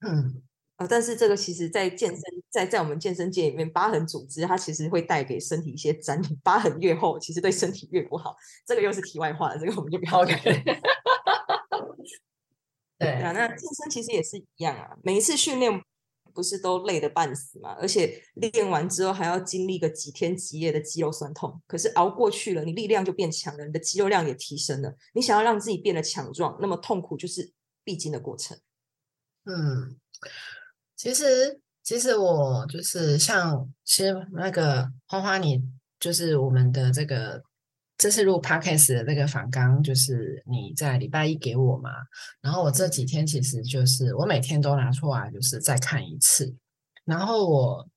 [0.07, 0.43] 嗯，
[0.77, 8.37] 啊，但是这个其实，在健身，在在我们健身界里面，疤痕组织它其实会带给身体一些粘连，疤痕越厚，其实对身体越不好。
[8.67, 10.35] 这个又是题外话了，这个我们就不要 对
[12.99, 15.83] 对啊，那健身其实也是一样啊，每一次训练
[16.35, 21.63] 不是都累得半死嘛，而且练完之后还要经历个几天几夜的肌肉酸痛。
[21.67, 24.95] 可是熬过去了，你力量就变强了，你的肌肉量也提升了。
[25.15, 27.53] 你想要让自己变得强壮，那么痛苦就是
[27.85, 28.59] 必经的过程。
[29.45, 29.97] 嗯，
[30.97, 35.63] 其实其实我就是像，其实那个花花，你
[36.01, 37.43] 就是我们的这个
[37.99, 41.91] 这次录 podcast 的这个反纲，就是你在礼拜一给我嘛，
[42.41, 46.57] 然后我这几天其实就是我每天都拿出来，就是再看一次。
[47.05, 47.89] 然后我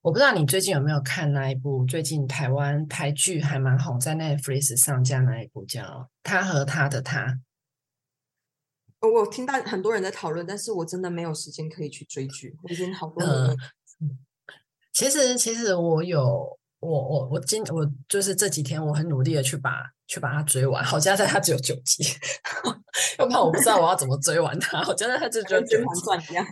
[0.00, 5.82] 我不知道你最近有没有看那一部最近台湾台剧还蛮红，在 Netflix 上架那一部叫
[6.24, 7.26] 《他和他的他》。
[9.00, 13.56] 我听到很多人在讨论，但是我真的没有时间可以去追剧，我已经好多年了。
[14.92, 19.70] 其实，其实我有，我我我今我就是这几天我很努力的去把
[20.08, 20.84] 去把它追完。
[20.84, 22.02] 好家在它只有九集，
[23.18, 24.80] 要不然我不知道我要怎么追完它。
[24.88, 26.44] 我觉得它就只有九集，一样。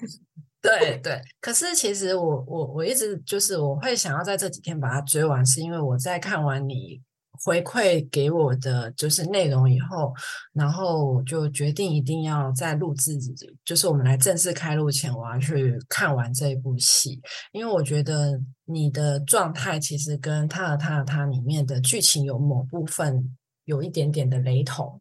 [0.63, 7.03] 对对，可是其实我我我一直就是我会想要在这几天把它追完，是因为我在看完你。
[7.45, 10.13] 回馈给我的就是内容以后，
[10.53, 13.19] 然后我就决定一定要在录制，
[13.65, 17.21] 就是我们来正式开录前，我要去看完这一部戏，
[17.53, 25.01] 因为我觉得你的状态其实跟他和他和他里面的剧情有某部分有一点点的雷同。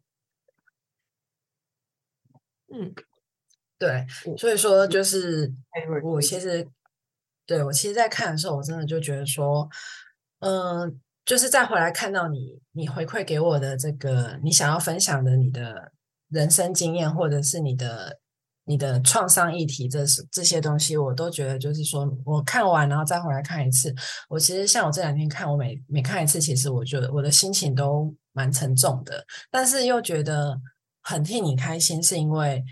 [2.72, 2.92] 嗯，
[3.78, 5.52] 对，所以说就是
[6.02, 6.68] 我其实
[7.46, 9.68] 对我其实，在看的时候，我真的就觉得说，
[10.40, 11.00] 嗯。
[11.26, 15.90] 就是再回来看到你，你回馈给我的这个，你想要分享的你的
[16.28, 18.20] 人生经验，或者是你的
[18.64, 23.92] 你的创伤议题，这是这些东西，我都觉得就是说我看完然后再回来看一次，
[24.28, 30.56] 我其实像我这两天看，我每每看一次，其实我觉得我的心情都蛮沉重的，但是又觉得
[31.02, 32.64] 很替你开心，是因为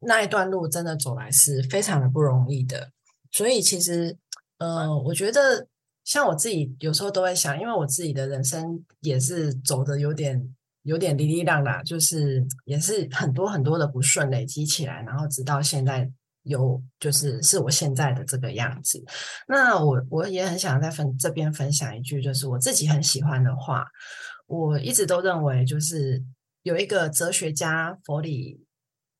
[0.00, 2.90] 那一段路真的走来是非常的不容易的，
[3.32, 4.18] 所以其实，
[4.58, 5.66] 呃，我觉得。
[6.08, 10.42] 像我自己有时候都会想，因为我自己的人生也是走的有点
[10.84, 16.10] 有点哩哩浪啦，就是也是很多很多的不顺累积起来，然后直到现在
[16.44, 19.04] 有就是是我现在的这个样子。
[19.46, 23.86] 那我我也很想在分这边分享一句，就是我自己很喜欢的话，
[24.46, 26.24] 我一直都认为就是
[26.62, 28.64] 有一个哲学家弗里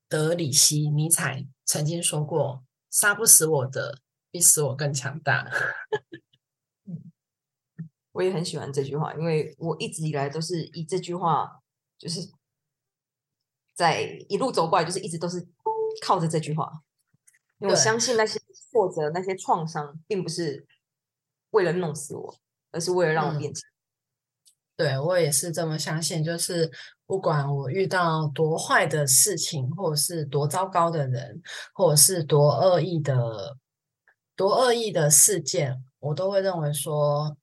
[0.09, 3.99] 德里希尼采曾经说过：“杀不死我的，
[4.31, 5.47] 比使我更强大。”
[8.19, 11.49] 我也很喜欢这句话，因为我一直以来都是以这句话，
[11.97, 12.21] 就是
[13.75, 15.47] 在一路走过来，就是一直都是
[16.03, 16.69] 靠着这句话。
[17.61, 18.41] 因为我相信那些
[18.73, 20.67] 挫折、那些创伤，并不是
[21.51, 22.37] 为了弄死我，
[22.73, 23.63] 而是为了让我变强。
[24.75, 26.69] 对我也是这么相信，就是
[27.07, 31.41] 不管我遇到多坏的事情，或者是多糟糕的人，
[31.73, 33.57] 或者是多恶意的、
[34.35, 37.37] 多恶意的事件，我都会认为说。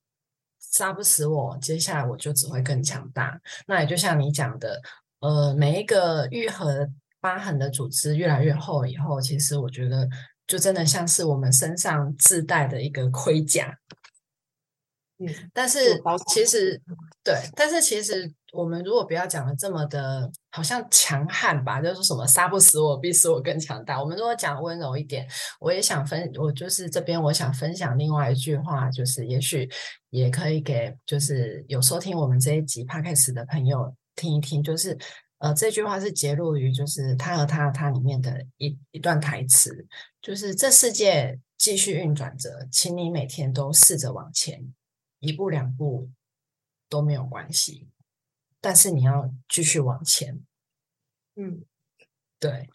[0.77, 3.39] 杀不死我，接下来我就只会更强大。
[3.65, 4.81] 那也就像你讲的，
[5.19, 6.85] 呃，每一个愈合
[7.21, 10.05] 疤痕的组织越来越厚以后，其实我觉得
[10.45, 13.79] 就真的像是我们身上自带的一个盔甲。
[15.19, 15.79] 嗯，但是
[16.27, 16.81] 其实
[17.23, 24.01] 对，但是其实我们如果不要讲的这么的，好像强悍吧，就是什么杀不死我，必使我更强大。
[24.01, 25.27] 我们如果讲温柔一点，
[25.59, 29.69] 我也想分，我就是这边我想分享另外一句话，就是也许
[30.09, 34.97] 也可以给就是有收听我们这一集 podcast 的朋友听一听，就是
[35.39, 39.85] 呃这句话是揭露于就是他和他他里面的一一段台词，
[40.21, 44.73] 就是这世界继续运转着，请你每天都试着往前。
[45.19, 46.09] 一步两步
[46.87, 47.87] 都没有关系，
[48.65, 50.43] 但是你要继续往前。
[51.35, 51.63] 嗯，
[52.39, 52.67] 对，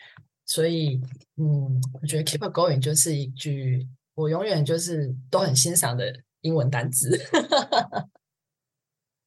[0.46, 1.00] 所以
[1.34, 7.10] 嗯，我觉得 keep going 就是一句我永远就是都很欣赏的英文单词。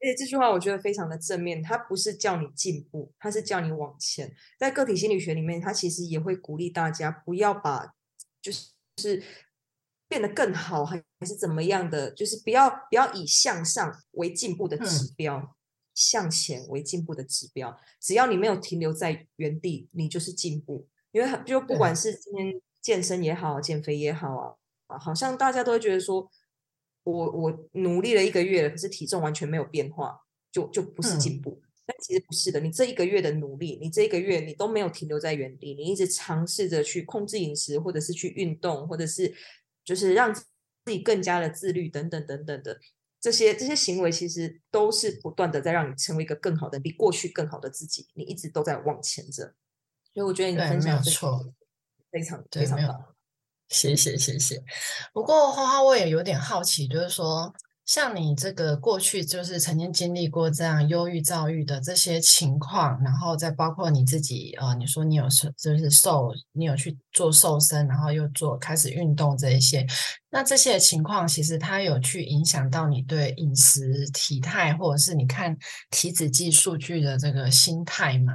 [0.00, 4.34] 且这句话我觉得非常的正面，它不是叫你进步，它是叫你往前。
[4.58, 7.94] 在个体心理学里面，它其实也会鼓励大家不要把
[8.40, 9.22] 就是是。
[10.06, 12.10] 变得更好还还是怎么样的？
[12.12, 15.56] 就是不要不要以向上为进步的指标，
[15.94, 17.78] 向前为进步的指标。
[18.00, 20.86] 只要你没有停留在原地，你就是进步。
[21.12, 24.54] 因为就不管是今天健身也好，减肥也好啊，
[24.88, 26.28] 啊，好像大家都会觉得说，
[27.04, 31.62] 我我努力了一个月，可是体重完全没有变化，就就不是进步。
[31.86, 39.32] 但其实不是的，你这一个月的努力，你这一个月你都没有停留在原地，你一直尝试着去控制饮食，或者是去运动，或者是
[39.84, 40.42] 就是让自
[40.86, 42.80] 己更加的自律等等等等的
[43.24, 48.06] 这些这些行为，其实都是不断的在让你成为一个更好的、比过去更好的自己。
[48.12, 49.54] 你一直都在往前着，
[50.12, 51.42] 所以我觉得你分享错，
[52.10, 53.16] 非常非常棒，
[53.70, 54.62] 谢谢谢谢。
[55.14, 57.54] 不过花花我也有点好奇，就是说。
[57.86, 69.86] 像你这个过去就是曾经经历过这样忧郁、躁郁的这些情况，然后再包括你自己，呃，你说你有瘦就是瘦，你有去做瘦身，然后又做开始运动这一些，
[70.30, 75.54] 那这些情况其实它有去影响到你对饮食、体态，或者是你看
[75.90, 78.32] 体脂计数据的这个心态吗？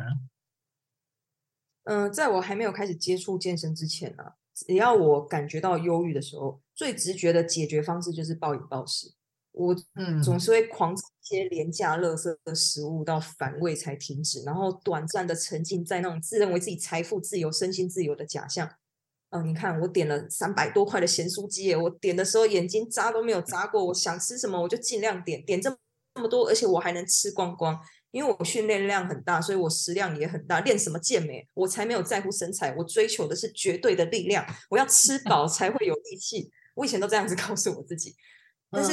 [1.86, 9.12] 嗯，在我还没有开始接触健身之前呢，只要我感觉到忧郁的时候，最直觉的解决方式就是暴饮暴食。
[9.52, 18.70] 我嗯总是会狂吃一些廉价、垃圾的食物到反胃才停止，然后短暂的沉浸在那种自认为自己财富自由、身心自由的假象。
[19.32, 23.86] 嗯，你看我点了三百多块的咸酥鸡，我点的时候眼睛眨都没有眨过。
[23.86, 25.78] 我想吃什么我就尽量点，点这么
[26.16, 30.60] 这么多，而且我还能吃光光，因为我训练量很大，所以我食量也很大。
[30.62, 34.44] 练什么健美，我才没有在乎身材，我追求的是绝对的力量。
[34.70, 36.50] 我要吃饱才会有力气。
[36.74, 38.16] 我以前都这样子告诉我自己，
[38.72, 38.92] 但是。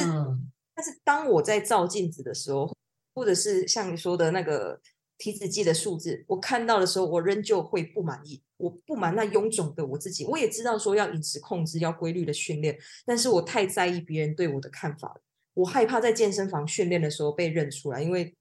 [0.79, 2.71] 但是当我在照镜子的时候，
[3.15, 4.79] 或者是像你说的那个
[5.17, 8.43] 体脂计的数字，我看到的时候，我仍旧会不满意。
[8.57, 10.23] 我不满那臃肿的我自己。
[10.25, 15.21] 我也知道说要饮食控制，要规律的训练，但是我太在意别人对我的看法了。
[15.55, 18.35] 我害怕在健身房训练的时候被认出来，因为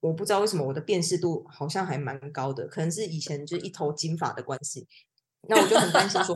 [0.00, 4.88] 我不知道为什么我的辨识度好像还蛮高的，可能是以前就一头金发的关系。
[5.48, 6.34] 那我就很担心说。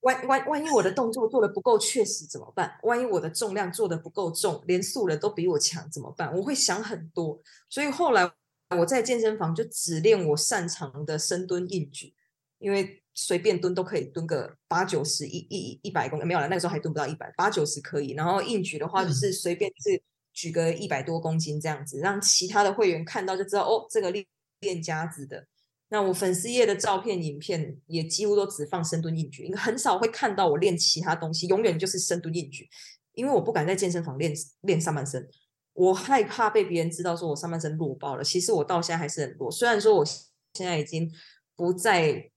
[0.00, 2.78] 万万万一我的动作做的不够确实怎么办？
[2.84, 6.34] 万一我的重量做的不够重，连素人都比我强怎么办？
[6.36, 8.30] 我会想很多，所以后来
[8.78, 12.14] 我在健身房就只练我擅长的深蹲硬举，
[12.58, 18.12] 因为随便蹲都可以蹲个八九十一一一百公没有了，那个时候还蹲不到一百八九十可以。
[18.12, 24.24] 然后硬举的话就是随便是举个一百多公斤这样子，让其他的会员看到就知道哦，这个练
[24.60, 25.46] 练家子的。
[25.92, 32.68] 那我粉丝页的照片、影片也几乎都只放深蹲硬举，因为很少会看到我练其他东西，永远就是深蹲硬举。
[33.14, 35.28] 因为我不敢在健身房练练上半身，
[35.72, 38.22] 我害怕被别人知道说我上半身弱爆了。
[38.22, 41.10] 其实我到现在还是很弱，虽然说我现在已经
[41.56, 42.30] 不再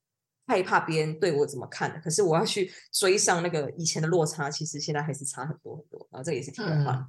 [0.48, 6.08] 害怕别人对我怎么看了，可是我要去追上那个以前的落差，其实现在还是差很多很多。
[6.12, 7.08] 然后这也是题外话。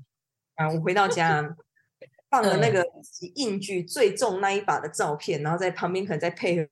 [0.57, 1.57] 啊，我回到家。
[2.35, 2.85] 放了那个
[3.37, 6.68] 硬举最重那一把的照片，然后在旁边可能再配个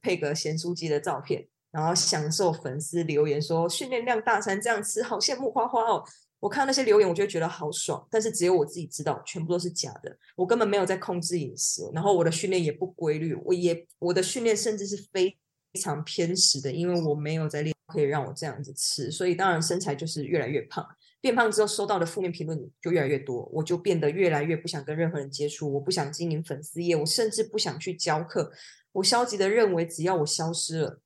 [0.00, 6.02] 配个咸酥鸡的照片，然后享受粉丝留言说训练量大餐这样吃好羡慕花花哦。
[6.40, 10.16] 我看那些留言，我就觉得好爽，但是只有我自己知道，全部都是假的。
[10.34, 15.36] 我根本没有在控制饮食，然后我的训练也不规律，我也我的训练甚至是非
[15.78, 20.86] 常偏食的，因为我没有在练可以让我这样子吃，所以当然身材就是越来越胖。
[21.22, 28.52] 变胖之后，收到的负面评论就越来越多，我就变得越来越不想跟任何人接触，我不想经营粉丝业，我甚至不想去教课。
[28.90, 31.00] 我消极的认为，只要我消失了，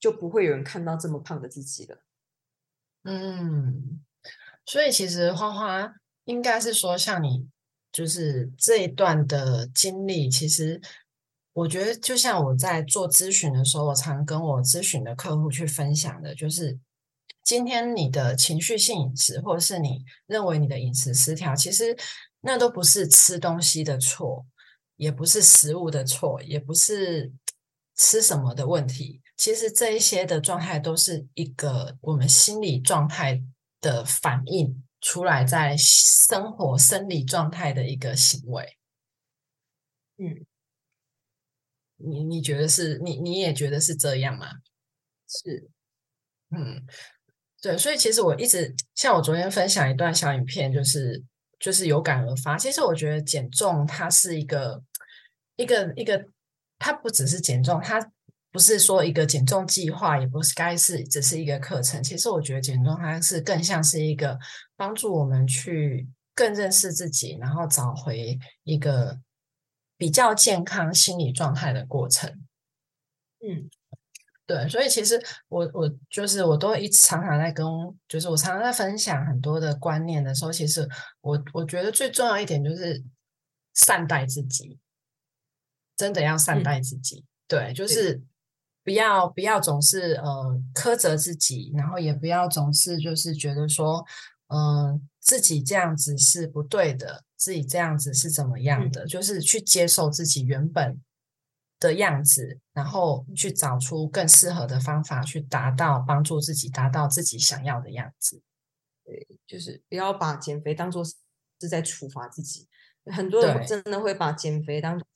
[0.00, 1.98] 就不会有人看到这么胖的自己了。
[3.04, 4.00] 嗯，
[4.64, 5.92] 所以其实花花
[6.24, 7.46] 应该是说，像你
[7.92, 10.80] 就是这一段的经历，其实
[11.52, 16.78] 我觉得就像我在做咨询的时候，我常跟我咨询的客户去分享的，就是。
[17.42, 21.96] 今天你的情绪性饮食，或者是你认为你的饮食失调，其实
[22.40, 24.46] 那都不是吃东西的错，
[24.96, 27.32] 也不是食物的错，也不是
[27.96, 29.20] 吃什么的问题。
[29.36, 33.42] 其实这一些的状态都是一个我们心理状态
[33.80, 38.76] 的反应出来，在生活生理状态的一个行为。
[40.18, 40.46] 嗯，
[41.96, 44.46] 你你觉得是你你也觉得是这样吗？
[45.26, 45.68] 是，
[46.50, 46.86] 嗯。
[47.62, 51.22] 对，所以其实我一直像我昨天分享一段小影片，就是
[51.58, 52.56] 就是有感而发。
[52.56, 54.82] 其实我觉得减重它是一个
[55.56, 56.24] 一个一个，
[56.78, 58.00] 它不只是减重，它
[58.50, 62.02] 不是说一个减重计划，也不是该是只是一个课程。
[62.02, 64.38] 其实我觉得减重它是更像是一个
[64.74, 69.20] 帮助我们去更认识自己，然后找回一个
[69.98, 72.42] 比较健康心理状态的过程。
[73.46, 73.68] 嗯。
[74.50, 77.64] 对，所以其实我我就是我都一直常常在跟，
[78.08, 80.88] 就是我常常在分享很多的观念的时候，其实
[81.20, 83.00] 我我觉得最重要一点就是
[83.74, 84.76] 善待自己，
[85.96, 87.24] 真的要善待自己。
[87.46, 88.20] 对，就是
[88.82, 94.04] 不不要不要总是呃苛责自己，然后也不要总是就是觉得说，
[94.48, 101.00] 嗯，自己这样子是不对的，自己这样子是怎么样的，就是去接受自己原本
[101.80, 108.42] 的样子，然后去找出更适合的方法去达到帮助自己达到自己想要的样子。
[109.04, 112.68] 对，就是不要把减肥当做是在处罚自己。
[113.06, 115.06] 很多人真的会把减肥当做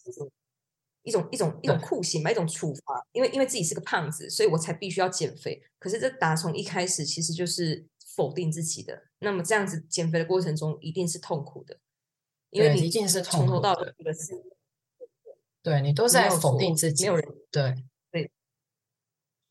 [1.04, 3.06] 一种一种一种酷刑吧，一种处罚。
[3.12, 5.62] 因为因为自己是个胖子，所以我才必须要减肥。
[5.78, 7.86] 可是这打从一开始其实就是
[8.16, 9.04] 否定自己的。
[9.18, 11.78] 那么这样子减肥的过程中一定是痛苦的，
[12.50, 14.14] 因为你一定是从头到尾的
[15.64, 17.02] 对你都在否定自己。
[17.02, 17.74] 没有人对
[18.12, 18.30] 对，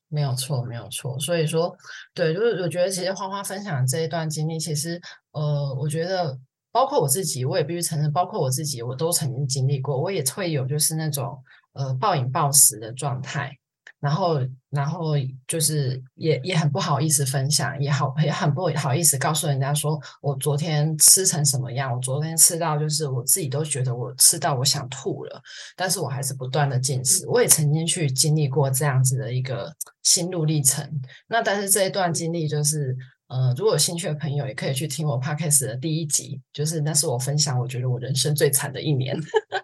[0.07, 1.19] 没有错，没有错。
[1.19, 1.75] 所以说，
[2.13, 5.01] 对，就是我觉得其实花花分享这一段经历，其实
[5.31, 6.39] 呃，我觉得。
[6.73, 9.95] 包括我自己，我也必须承认，包括我自己，我都曾经经历过。
[9.95, 11.39] 我也会有就是那种
[11.73, 13.55] 呃暴饮暴食的状态，
[14.03, 15.13] 然后然后
[15.47, 25.41] 就是也也很不好意思分享，也好也很不好意思告诉人家说我昨天吃成什么样，我昨天吃到就是我自己都觉得我吃到我想吐了，
[25.77, 27.25] 但是我还是不断的进食。
[27.29, 29.73] 我也曾经去经历过这样子的一个
[30.03, 30.85] 心路历程。
[31.27, 32.97] 那但是这一段经历就是。
[33.29, 39.17] 呃，如果有兴趣的朋友，也可以去听我 podcast 的第一集，就是那是我分享我觉得我人生最惨的一年，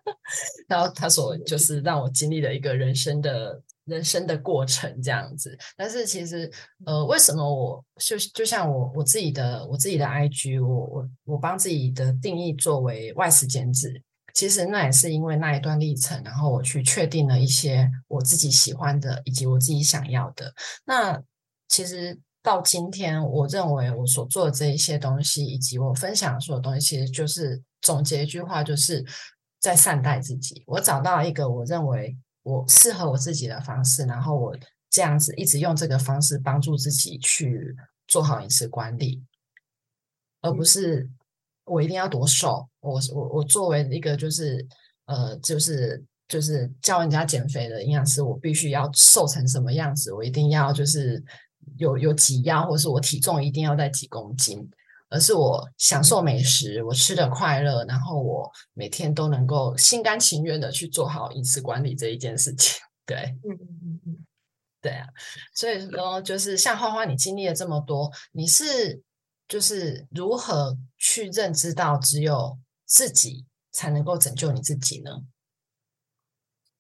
[0.67, 5.57] 然后他所就是让我经历了一个人生的人生的过程这样子。
[5.75, 6.49] 但是其实，
[6.85, 14.01] 呃，为什么我就就像我我自己的我自己的 IG，我我我帮自己的定义作为外食减脂，
[14.33, 20.53] 其实那也是因为那一段历程，然后我去确定了一些我自己喜欢的以及我自己想要的。
[20.85, 21.21] 那
[21.67, 22.19] 其实。
[22.41, 29.05] 到今天，我认为我所做的这一些东西，以及我分享所有东西，其实就是总结一句话，就是
[29.59, 30.63] 在善待自己。
[30.65, 34.55] 我找到一个我认为我适合我自己的方式，然后我
[34.89, 37.75] 这样子一直用这个方式帮助自己去
[38.07, 39.23] 做好饮食管理，
[40.41, 41.09] 而不是
[41.65, 42.67] 我一定要多瘦。
[42.79, 44.65] 我我我作为一个就是
[45.05, 51.23] 呃就是就是教人家减肥的营养师，我必须要瘦成什么样子，我一定要就是。
[51.77, 54.67] 有有几样，或是我体重一定要在几公斤，
[55.10, 62.82] 而是我享受美食，我吃的快乐，然后我每天都能够心甘情愿的去做好饮食管理这一件事情。
[63.05, 64.26] 对，嗯嗯嗯嗯，
[64.80, 65.07] 对啊，
[65.53, 69.01] 所以说就是像花花，你经历了这么多，你是
[69.47, 75.24] 就是如何去认知到只有自己才能够拯救你自己呢？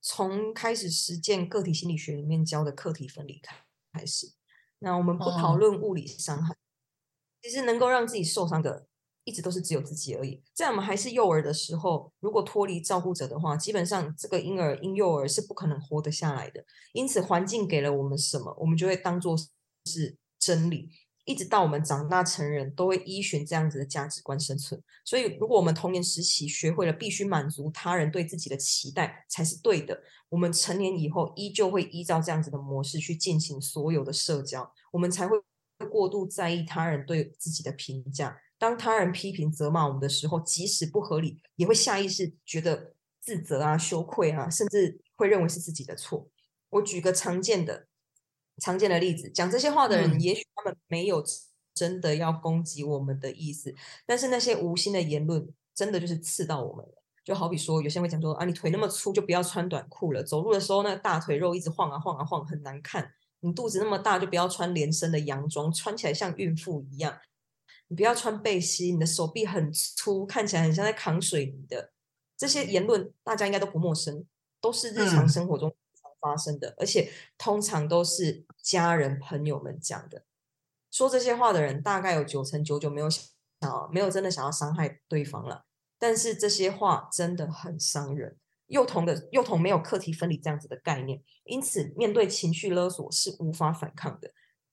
[0.01, 3.57] 从开始实践个体心理学里面教的课题分离开
[3.91, 4.31] 开始。
[4.79, 6.55] 那我们不讨论物理伤害，
[7.41, 8.87] 其实能够让自己受伤的，
[9.23, 10.41] 一直都是只有自己而已。
[10.53, 16.63] 在我们还是幼儿的时候，如果脱离照顾者的话，基本上这个婴儿婴幼儿是不可能活得下来的。
[16.93, 19.37] 因此，环境给了我们什么，我们就会当做
[19.85, 20.89] 是真理。
[21.25, 24.81] 一直到我们长大成人，都会依循这样子的价值观生存。
[25.05, 34.73] 所以，如果我们童年时期学会了必须满足他人对自己的期待才是对的，我们成年以后依旧会依照这样子的模式去进行所有的社交。
[34.91, 35.37] 我们才会
[35.85, 38.39] 过度在意他人对自己的评价。
[38.57, 46.29] 当他人批评责骂我们的时候，即使不合理，也会下意识觉得自责啊、羞愧啊，甚至会认为是自己的错。
[46.69, 47.87] 我举个常见的。
[48.61, 51.23] 常见的例子，讲这些话的人，也许他们没有
[51.73, 53.73] 真的要攻击我们的意思，
[54.05, 57.01] 但是那些无心的言论，真的就是刺到我们了。
[57.23, 60.21] 就好比说，有些人会讲说啊，你腿那么粗，就不要穿短裤了。
[60.21, 63.13] 走路的时候，那个大腿肉一直晃啊晃啊晃，很难看。
[63.41, 67.19] 你肚子那么大，就不要穿连身的洋装，穿起来像孕妇一样。
[67.87, 71.91] 你不要穿背心，你的手臂很粗，看起来很像在扛水泥的。
[72.37, 74.25] 这些言论，大家应该都不陌生，
[74.61, 75.75] 都是日常生活中常。
[76.21, 80.25] 发生的，而且通常都是家人朋友们讲的。
[80.91, 83.23] 说这些话的人，大概有九成九九没有想，
[83.89, 85.63] 没有真的想要伤害对方了。
[85.97, 88.35] 但是这些话真的很伤人。
[88.69, 94.31] 幼童的幼童没有课题分离这样子的概念，因此面对情绪勒索是无法反抗的。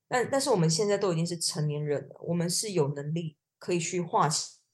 [0.08, 4.28] 但但是我们现在都已经是成年人了，我们是有能力可以去划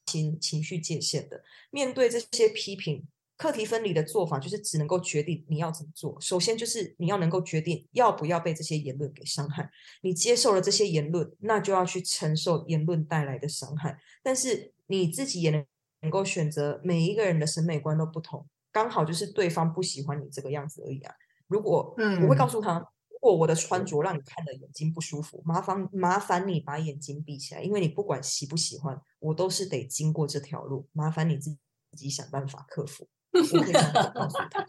[0.07, 1.43] 清情绪界限的。
[1.71, 3.07] 面对这些批评。
[3.39, 6.17] 课题分离的做法就是只能够决定你要怎么做。
[6.21, 9.69] 首先就是你要能够决定要不要被这些言论给伤害。
[10.03, 13.99] 你接受了这些言论，那就要去承受言论带来的伤害。
[14.23, 15.67] 但是你自己也能
[16.03, 16.81] 能够选择。
[16.85, 21.15] 每一个人的审美观都不同，刚好就是对方不喜欢你这个样子而已啊。
[21.47, 22.79] 如果我会告诉他，
[23.11, 31.55] 如果我的穿着让你看的眼睛不舒服，麻烦麻烦你把眼睛闭起来，因为你不管喜不喜欢，我都是得经过这条路，麻烦你自
[31.97, 33.07] 己想办法克服。
[33.33, 34.67] 我可以告诉他，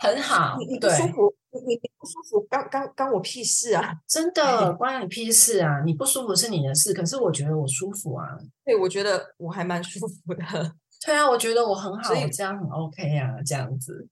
[0.00, 0.56] 很好。
[0.58, 3.94] 你不舒服，你你你不舒服，关关关我屁事啊！
[4.06, 5.82] 真的关你屁事啊！
[5.84, 8.26] 你不舒服是你的事，可是我觉得我舒服啊。
[8.64, 10.44] 对，我觉得我还蛮舒服的。
[11.04, 14.08] 对啊，我觉得我很好，所以这样很 OK 啊，这样子。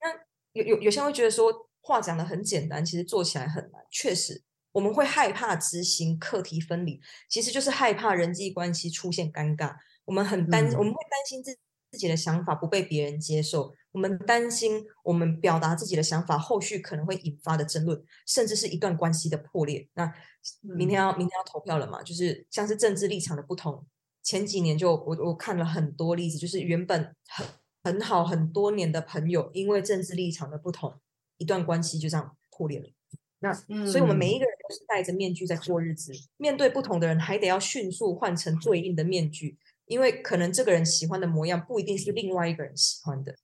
[0.00, 0.08] 那
[0.52, 3.82] 有有有些人会觉得说话讲的很简单，其实做起来很难。
[3.90, 4.42] 确实，
[4.72, 9.74] 我们会害怕执行课题分离，其实就是害怕人际关系出现尴尬。
[10.04, 11.56] 我们很担，嗯我们会担心自
[11.90, 19.88] 自己的想法不被别人接受，我们担心我们表达自己的想法，后续可能会引发的争论，甚至是一段关系的破裂。
[19.94, 20.12] 那
[20.60, 22.02] 明天要、明天要投票了嘛？
[22.02, 23.86] 就是像是政治立场的不同，
[24.28, 27.46] 前几年就我我看了很多例子，就是原本很
[27.82, 31.00] 很好很多年的朋友，因为政治立场的不同，
[31.38, 32.90] 一段关系就这样破裂了。
[33.38, 39.56] 那所以，我们每一个人都是戴着面具在过日子，面对不同的人，还得要迅速换成对应的面具，
[39.86, 43.34] 因为可能这个人喜欢的模样不一定是另外一个人喜欢的。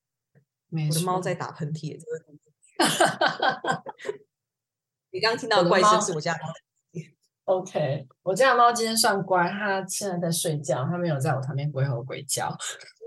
[0.68, 3.82] 我的猫在打喷嚏，这个
[5.12, 6.52] 你刚刚听到的怪声是我家的猫。
[7.44, 12.56] OK，我家的猫今天算乖，它现在在睡觉，它没有在我旁边鬼吼鬼叫。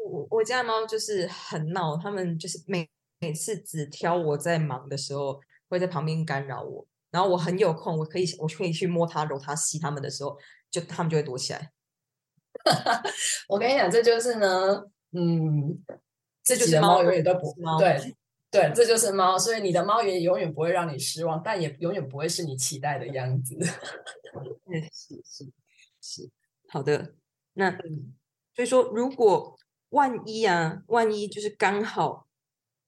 [0.10, 2.88] 我我家的猫就是很闹，它们就是每
[3.20, 10.38] 每次只挑我在忙的时候会在旁边干扰我，然后我很有空，我可以我可以去摸它、揉它、吸它们的时候，
[10.70, 11.72] 就它们就会躲起来。
[13.50, 14.84] 我跟你讲，这就是呢，
[15.14, 15.84] 嗯，
[16.44, 18.16] 自己的就是猫猫永远都不是猫对
[18.50, 23.56] 对，这就是猫，所以你的猫也永远不会让你失望，但也永远不会是你期待的样子。
[24.72, 25.52] 嗯，是是
[26.02, 26.30] 是，
[26.68, 27.14] 好的。
[27.54, 28.14] 那嗯
[28.56, 29.56] 所以说，如果
[29.90, 32.28] 万一啊，万一就是刚好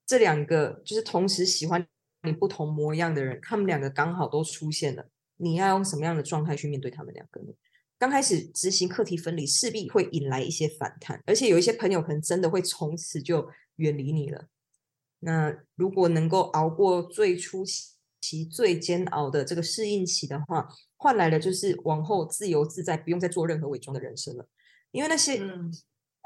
[0.05, 1.87] 这两个就是同时喜欢
[2.23, 5.05] 你不同模样的人，他们两个刚好都出现了，
[5.37, 7.53] 你要用什么样的状态去面对他们两个呢？
[7.99, 14.47] 刚开始执行课题分离，势必会引来一些反弹，而且有一些朋友可能真的会从此就远离你了。
[15.19, 17.63] 那如果能够熬过最初
[18.21, 20.67] 期最煎熬的这个适应期的话，
[20.97, 24.47] 换来的就是往后自由自在，不用再做任何伪装的人生了。
[24.91, 25.73] 因为那些嗯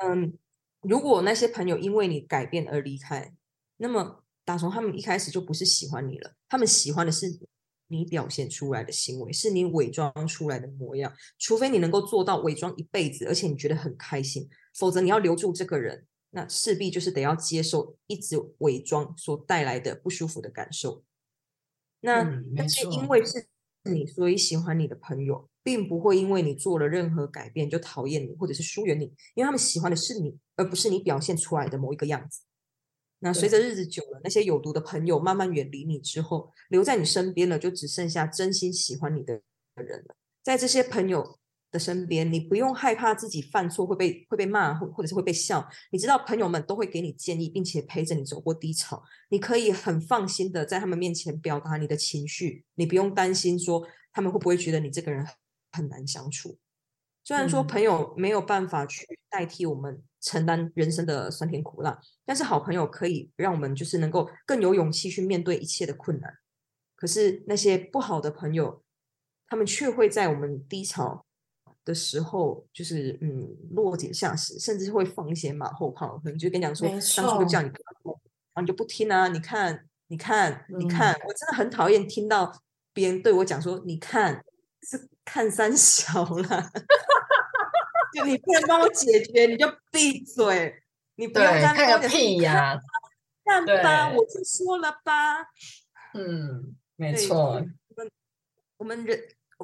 [0.03, 0.37] 嗯，
[0.81, 3.33] 如果那些朋友因为你改变而离开，
[3.77, 7.39] 那么打从他们一开始就不是喜欢你了，他们喜欢的是
[7.87, 11.13] 你表现出来的行为，是你伪装出来的模样。
[11.37, 16.05] 除非你能够做到伪装一辈子，而且你觉得很开心，否则你要留住这个人，
[16.35, 21.03] 那势必就是得要接受一直伪装所带来的不舒服的感受。
[22.01, 23.47] 那嗯没那些因为是
[23.83, 29.05] 你所以喜欢你的朋友，并不会因为你做了任何改变就讨厌你或者是疏远你，
[29.35, 32.41] 因为他们喜欢的是你，而不是你表现出来的某一个样子。
[33.19, 39.41] 那随着日子久了，那些有毒的朋友慢慢远离你之后，留在你身边的就只剩下真心喜欢你的
[39.75, 40.15] 人了。
[40.41, 41.39] 在这些朋友
[41.73, 45.67] 的身边，你不用害怕自己犯错会被会被骂，或或者是会被笑。
[45.91, 49.03] 你知道朋友们都会给你建议，并且陪着你走过低潮。
[49.29, 55.25] 你可以很放心的在他们面前表达你的情绪，你不用担心说他们会不会觉得你这个人
[55.71, 56.57] 很难相处。
[57.25, 66.37] 虽然说嗯朋友没有办法去代替我们承担人生的酸甜苦辣，但是好朋友可以让我们就是能够更有勇气去面对一切的困难。
[66.95, 68.83] 可是那些不好的朋友，
[69.47, 71.25] 他们却会在我们低潮
[71.85, 78.21] 的时候，就是嗯落井下石，甚至会放一些马后炮，可能就跟你讲说，没当初就叫你不要做，
[78.53, 80.87] 然后你就不听啊，你看，你看，你嗯。
[80.87, 82.53] 看，我真的很讨厌听到
[82.93, 84.43] 别人对我讲说，你看
[84.81, 86.71] 是看三小啦，
[88.13, 90.83] 就你不能帮我解决，你就闭嘴，
[91.15, 92.79] 你不对用在，那边看个屁 呀、
[93.43, 94.25] 看吧，我。
[94.25, 95.41] 就说了吧，
[96.13, 98.11] 嗯，没对，错，我们
[98.77, 99.19] 我们人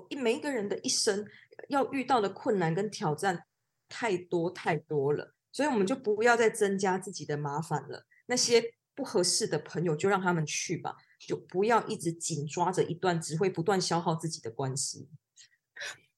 [0.09, 1.25] 一每一个人的一生
[1.69, 3.45] 要遇到的困难跟挑战
[3.87, 8.05] 太多太多了，所以我们就不要再增加自己的麻烦了。
[8.25, 8.61] 那些
[8.93, 10.95] 不合适的朋友就让他们去吧，
[11.25, 15.07] 就不要一直紧抓着一段只会不断消耗自己的关系。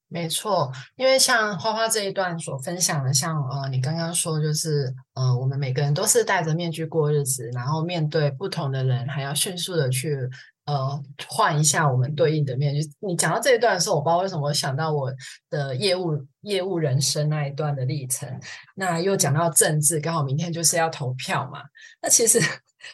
[0.08, 10.18] 没错，因为像花花这一段所分享的，像呃，你刚刚说就是呃，我们每个人都是戴着面具过日子，然后面对不同的人，还要迅速的去
[10.66, 12.82] 呃换一下我们对应的面具。
[12.99, 15.14] 你讲到这一段的时候，我不知道为什么我想到我
[15.49, 18.39] 的业务业务人生那一段的历程，
[18.76, 21.62] 那又讲到政治，刚好明天就是要投票嘛，
[22.01, 22.39] 那其实。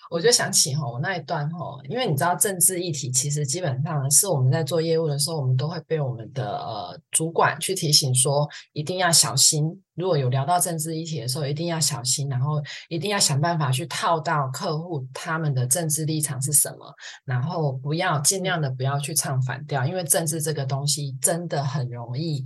[0.09, 9.81] 我就想起吼，我那一段吼，因为你知道政治议题，其实基本上是我们在做业务的时候，我们都会被我们的呃主管去提醒说，一定要小心。
[9.95, 16.93] 如果有聊到政治议题的时候，一定要小心，然后一定要想办法去套到客户他们的政治立场是什么，
[17.25, 22.43] 然后不要尽量的不要去唱反调，因为政治这个东西真的很容易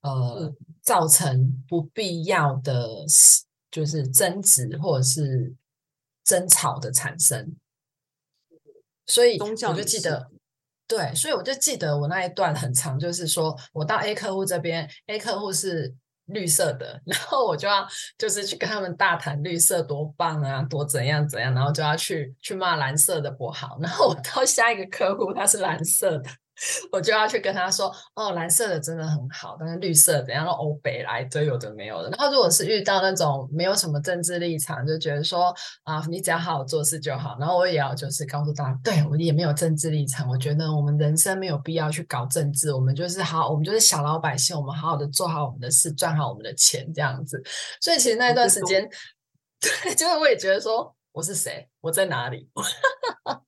[0.00, 0.50] 呃
[0.82, 2.88] 造成不必要的，
[3.70, 5.54] 就是争执或者是
[6.24, 7.54] 争吵的产生。
[9.06, 10.30] 所以我就记得，
[10.86, 15.94] 对，所以我就记得我那一段很长，就是说我到 A 客户这边，A 客户是
[16.26, 26.30] 绿色的， 然后我就要就是去跟他们大谈绿色多棒啊，多怎样怎样，然后就要去去骂蓝色的不好，然后我到下一个客户他是蓝色的。
[26.92, 30.46] 我就要去跟他说，哦，蓝色的真的很好，但是绿色怎样？
[30.46, 32.10] 欧北来都有的没有的。
[32.10, 37.36] 然后如果是遇到那种没有什么政治立场，就觉得说啊，你只要好好做事就好。
[37.40, 40.28] 然后我也要就是告诉大家，对我也没有政治立场。
[40.28, 47.42] 我觉得我们人生没有必要去搞政治，我们就是好，我们就是小老百姓，我们好好的做好我们的事，赚好我们的钱这样子。
[47.80, 48.88] 所以其实那段时间，
[49.60, 52.48] 对，就是我也觉得说，我是谁，我在哪里。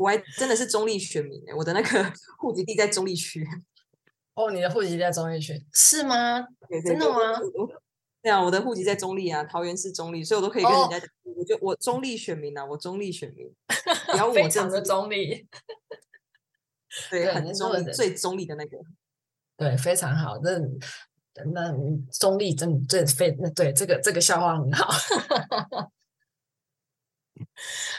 [0.00, 3.46] 我还真的是中立选民我的那个 户籍地在中立区。
[4.34, 6.40] 哦，你的户籍在中立区是吗？
[6.86, 7.38] 真的吗？
[8.22, 13.46] 对啊，我的户籍在中立啊，桃园是中立，所以我都可以跟人家讲，我就我中立选民啊，我中立选民，
[14.14, 15.46] 然后非常的中立，
[17.10, 18.78] 对，很中立，最中立的那个，
[19.58, 20.58] 对，非常好，那
[21.52, 21.74] 那
[22.10, 24.88] 中立真这非那对这个这个笑话很好。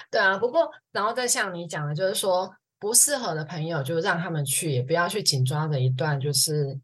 [0.10, 6.80] 对啊，不过然后再像你讲的，就是说不适合的朋友就让他们去，也不要去紧抓着一段，就是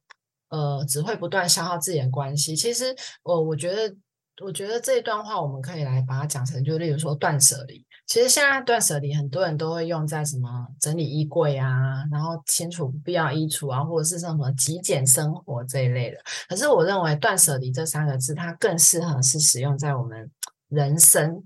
[0.49, 2.55] 呃只会不断消耗自己的关系。
[2.55, 3.95] 其实我我觉得，
[4.45, 7.83] 我觉得这一段话我们可以来把它讲成，就例如说断舍离。
[8.05, 16.17] 其实现在断舍离很多人都会用在什么整理衣柜啊，然后清除不必要衣橱啊，或者是什么极简生活这一类的。
[16.47, 20.31] 可是我认为断舍离这三个字，它更适合是使用在我们
[20.69, 21.43] 人生。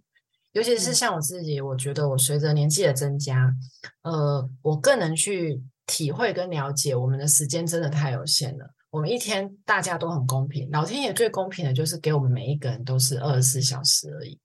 [0.54, 3.56] 尤其是像我自己，我觉得我随着年纪的增加，
[4.02, 8.74] 呃，我更能去体会跟了解，我们的时间真的太有限了。
[8.90, 14.38] 我们一天大家都很公平，老天爷最公平的就是给我们每一个人都是二十四小时而已。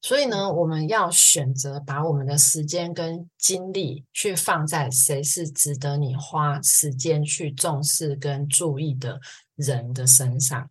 [0.00, 9.20] 所以呢，我们要选择把我们的时间跟精力去放在谁是值得你花时间去重视跟注意的
[9.56, 10.70] 人的身上。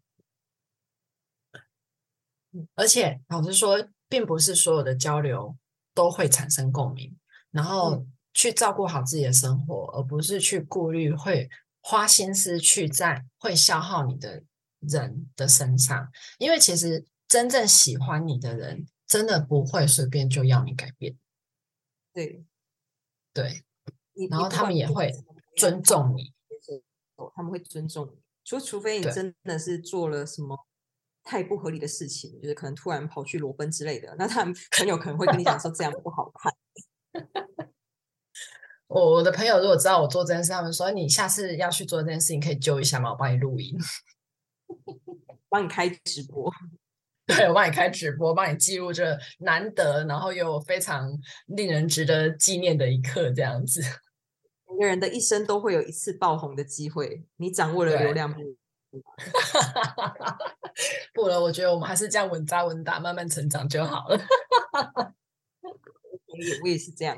[2.76, 3.86] 而且老实说。
[4.10, 5.58] 并不是所有的交流
[5.94, 7.18] 都会产生共鸣，
[7.52, 11.50] 然后去照顾好自己的生活，而不是去顾虑会
[11.82, 14.44] 花心思去在会消耗你的
[14.80, 21.18] 人的身上，因为其实真正喜欢你的人，真的不会随便就要你改变。
[22.14, 22.46] 对，
[23.34, 23.64] 对，
[24.30, 25.12] 然后他们也会
[25.56, 26.34] 尊重你，
[27.36, 30.67] 他们会尊重你，除除非你真的是做了什么。
[31.28, 36.54] 太不合理的事情，就是可能突然跑去裸奔之类的，那他们朋友可能会跟你讲说这样不好看。
[38.88, 43.12] 我我的朋友如果知道我做这件事，他们说你下次要去做这件事情，可以揪一下吗？
[43.12, 43.78] 我帮你录音，
[45.50, 46.50] 帮你开直播，
[47.28, 51.12] 对我帮你开直播，帮你记录这难得，然后又非常
[51.48, 53.82] 令人值得纪念的一刻，这样子。
[54.70, 58.34] 每个人的一生都会有一次爆红的机会，你掌握了流量。
[61.14, 64.20] 不了，我觉得我们还是这样稳扎稳打，慢慢成长就好了。
[66.62, 67.18] 我也是这样。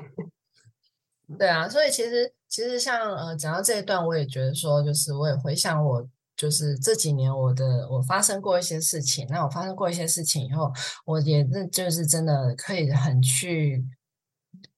[1.38, 9.26] 对啊，所以其实其实像呃讲到这一段，我也觉得说，就是我也回想我就是这几年我的我发生过一些事情。
[9.28, 10.72] 那我发生过一些事情以后，
[11.04, 13.84] 我也那就是真的可以很去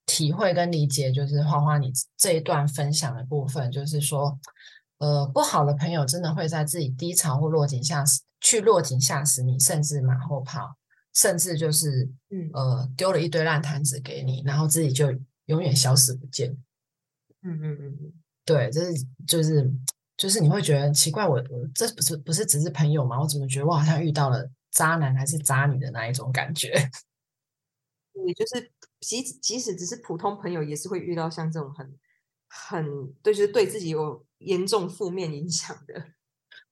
[0.05, 4.37] 体会跟理解，就是花花你这一段分享的部分，就是说。
[5.03, 10.77] 呃，不好的朋友真的会在自己低潮或落井下石，去落井下石你，甚至马后炮，
[11.13, 15.13] 甚至就是嗯呃丢了一堆烂摊子给你，然后自己就
[15.47, 16.57] 永远消失不见。
[17.43, 18.13] 嗯嗯嗯嗯，
[18.45, 19.69] 对，这是就是
[20.17, 23.21] 就是你会觉得奇怪，我我这不是不是只是朋友吗？
[23.21, 26.73] 我怎么觉得我好像遇到了渣男还是渣女的那一种感觉？
[28.25, 31.93] 也就是即即使只是普通朋友，也是会遇到像这种很
[32.69, 32.85] 很
[33.23, 34.25] 对，就是对自己有。
[34.45, 35.95] 严重负面影响的，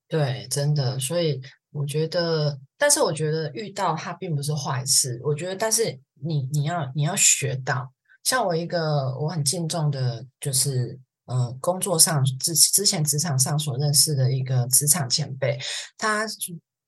[0.09, 5.20] 对，真的，所以我觉得，但是我觉得遇到它并不是坏事。
[5.22, 7.93] 我觉得，但是你你要你要学到，
[8.24, 15.57] 像我一个我很敬重的，就是呃，工作上之之前职场上所认识的一个职场前辈，
[15.97, 16.26] 他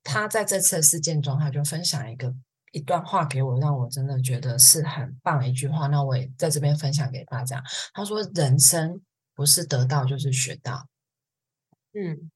[0.03, 2.35] 他在这次的事件中，他就分享一个
[2.73, 5.87] 一段话给我，让我真的觉得是很棒的一句话。
[5.87, 7.63] 那我也在这边分享给大家。
[7.93, 9.01] 他说：“人生。”
[9.35, 10.87] 不是得到就是学到，
[11.93, 12.29] 嗯，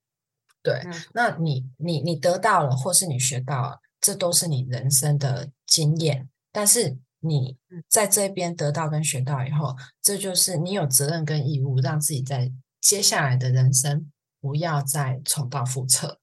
[0.64, 0.82] 对。
[1.14, 6.28] 那你你你得到了，或是你学到了，这都是你人生的经验。
[6.52, 7.56] 但是你
[7.88, 14.12] 在这边得到跟学到以后，这就是你有责任跟义务，让自己在接下来的人生
[14.42, 16.20] 不要再重蹈覆辙。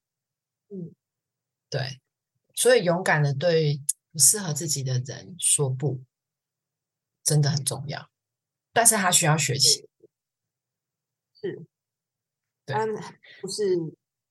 [0.70, 0.90] 嗯，
[1.70, 2.00] 对。
[2.56, 3.80] 所以勇敢的对
[4.14, 6.02] 不适合自己的人说不。
[7.26, 8.10] 真的很重要，
[8.70, 9.88] 但是他需要学习。
[11.32, 11.64] 是，
[12.66, 12.86] 对他
[13.40, 13.78] 不是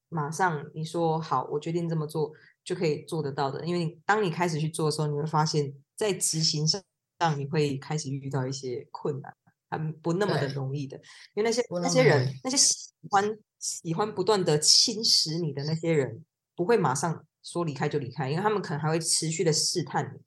[0.10, 2.32] 马上你说好，我决定这么做
[2.64, 3.66] 就可以做得到的。
[3.66, 6.80] 因为当你开始去做的时候，你会发现在执行上，
[7.18, 9.36] 上你会开始遇到一些困难，
[9.72, 10.96] 很不那么的容易的。
[11.34, 16.24] 因为那些那那些人，那些喜欢喜欢不断的侵蚀你的那些人，
[16.56, 20.22] 不会马上说离开就离开，因为他们可能还会持续的试探你。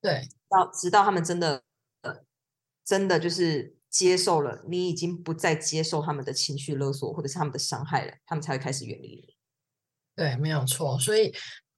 [0.00, 1.62] 对到直到他们真的
[2.02, 2.14] 呃
[2.84, 9.36] 真的就是接受了，你已经不再接受他们的情绪勒索或者是他们的伤害了，他们才会开始远离你。
[10.16, 10.98] 对，没有错。
[10.98, 11.32] 所以，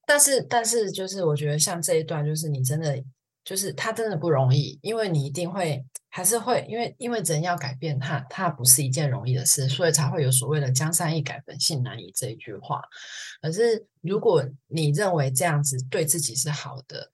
[0.07, 3.03] 但是但是就是我觉得像这一段，就是你真的
[3.47, 12.83] 就是他真的不容易，因为你一定会还是会，因为因为人要改变他，他不是一件容易的事，所以才会有所谓的“江山易改，本性难移”这一句话。
[13.41, 17.13] 可是如果你认为这样子对自己是好的，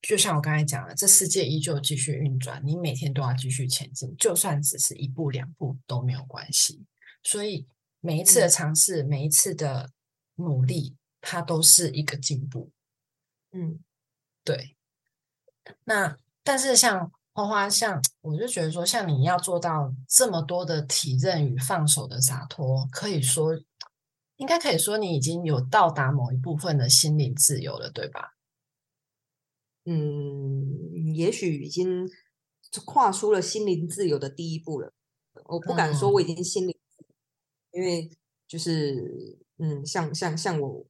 [0.00, 6.86] 就像我刚才讲的，这世界依旧继续运转，你每天都要继续前进，就算只是一步两步都没有关系。
[7.22, 7.66] 所以
[8.00, 9.90] 每一次的嗯尝试，每一次的
[10.36, 12.70] 努力，它都是一个进步。
[13.52, 13.80] 嗯
[14.42, 14.74] 对，
[15.84, 23.58] 那但是像花花，像我就觉得说，像你要做到这么多的体认与放手的洒脱，可以说，
[24.36, 28.34] 应该可以说你已经有到达某一部分的心灵自由了，对吧？
[29.84, 32.08] 嗯，也许已经
[32.84, 34.92] 跨出了心灵自由的第一步了。
[35.44, 36.76] 我不敢说嗯我已经心灵
[37.72, 38.10] 因为
[38.46, 40.84] 就是嗯，像像像我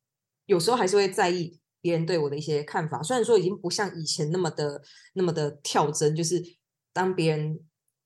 [0.47, 4.83] 有时候还是会在意别人对我的一些看法，虽然说已经不像以前那么的
[5.15, 6.43] 那么的跳针，就是
[6.93, 7.61] 当别人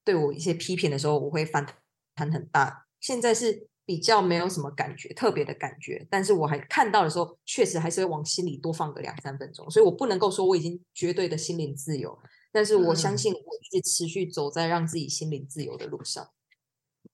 [0.05, 1.67] 对我一些批评的时候，我会反
[2.15, 2.87] 弹很大。
[3.01, 12.19] 现在是比较没有什么感觉，特别的感觉，但是我还看到的时候，确实还是会往心里多放个两三分钟，所以我不能够说我已经绝对的心灵自由，
[12.51, 16.27] 但是我相嗯信我一直持续走在让自己心灵自由的路上。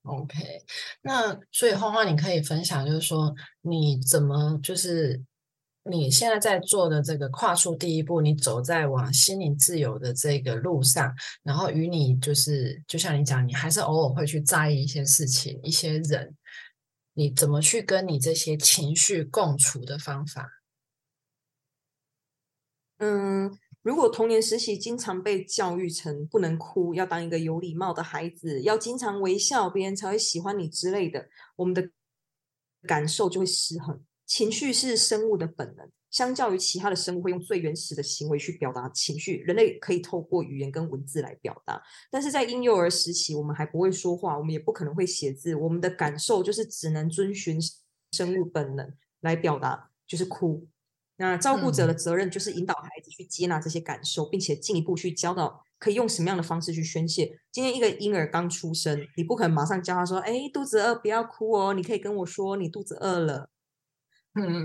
[0.05, 0.39] OK，
[1.03, 5.21] 那所以花花，你可以分享，就是说你怎么，就是
[5.91, 11.13] 你现在在做的这个跨出第一步，你走在往心灵自由的这个路上，
[11.43, 16.37] 然后与你就是，就像你讲，你还是偶尔会去在意一些事情、一些人，
[17.15, 20.49] 你怎么去跟你这些情绪共处的方法？
[22.99, 23.51] 嗯，
[23.83, 31.91] 如果童年时期经常被教育成不能哭，要当一个有礼貌的孩子，要经常微笑，别人才会喜欢你之类的，我们的
[32.83, 34.05] 感受就会失衡。
[34.31, 41.83] 情绪是生物的本能，相较于其他的生物会用最原始的行为去表达情绪，人类可以透过语言跟文字来表达。
[42.13, 47.59] 但是在婴幼儿时期，我们还不会说话，我们也不可能会写字，我们的感受就是只能遵循
[48.13, 50.65] 生物本能来表达，就是哭。
[51.17, 57.41] 那照顾者的责任就是引导孩子去接纳这些感受，并且进一步去教导可以用什么样的方式去宣泄。
[57.51, 63.51] 今天一个婴儿刚出生，你不可能马上教他说：“哎，肚子饿，不要哭哦，你可以跟我说你肚子饿了。”
[64.35, 64.65] 嗯，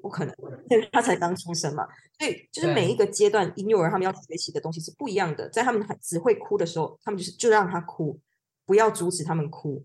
[0.00, 0.34] 不可能，
[0.70, 1.86] 因为他才刚出生嘛。
[2.18, 5.48] 所以就是每一个阶段，婴幼儿他们要学习的东西是不一样的。
[5.50, 8.18] 在他们只会哭的时候，他们就是就让他哭，
[8.64, 9.84] 不要阻止他们哭。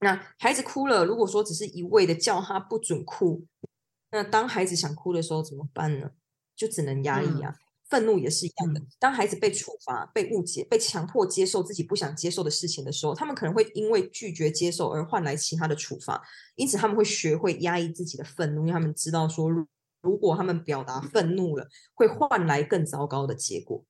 [0.00, 3.46] 那孩子哭了，如果说只是一味的叫他不准哭，
[4.10, 6.10] 那当孩子想哭的时候怎么办呢？
[6.54, 7.56] 就只能压抑啊。
[7.88, 8.80] 愤怒也是一样的。
[8.98, 16.22] 当孩子被处罚、被误解、被强迫接受自己不想接受的事情的时候，他们可能会因为拒绝接受而换来其他的处罚。
[16.56, 19.50] 因此，他们会学会压抑自己的愤怒，因为他们知道说，
[20.00, 23.84] 如果他们表达愤怒了，会换来更糟糕的结果。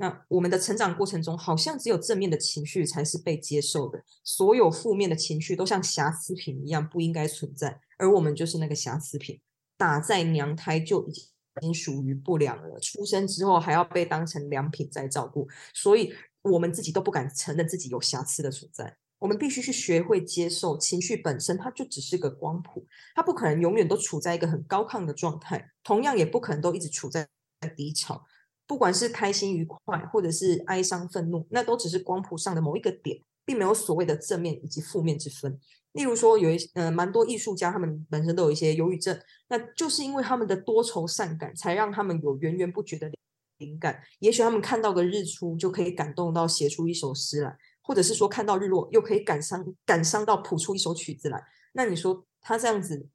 [0.00, 9.40] 那我们的成长过程中，好像只有正面的情绪才是被接受的，所有负面的情绪都像瑕疵品一样不应该存在，而我们就是那个瑕疵品，
[9.76, 11.28] 打在娘胎就已
[11.58, 18.96] 已经属于不良了，出生之后还要被当成良品在照顾，所以我们自己都不敢承认自己有瑕疵的存在。
[19.18, 22.86] 我们必须去学会接受情绪本身，它就只是个光谱，
[23.16, 27.28] 它不可能永远都处在一个很高亢的状态，同样也不可能都一直处在
[27.76, 28.24] 低潮。
[28.64, 35.58] 不管是开心愉快，或者是哀伤愤怒，那都只是光谱上的某一个点，并没有所谓的正面以及负面之分。
[35.98, 43.10] 例如说，有一呃蛮多艺术家，他们本身都有一些忧郁症，那就是因为他们的多愁善感，才让他们有源源不绝的
[43.56, 44.00] 灵感。
[44.20, 51.42] 也许他们看到个日出，就可以感动到写出一首诗来，或者是说看到日落，又可以感伤感伤到谱出一首曲子来。
[51.72, 53.08] 那你说他这样子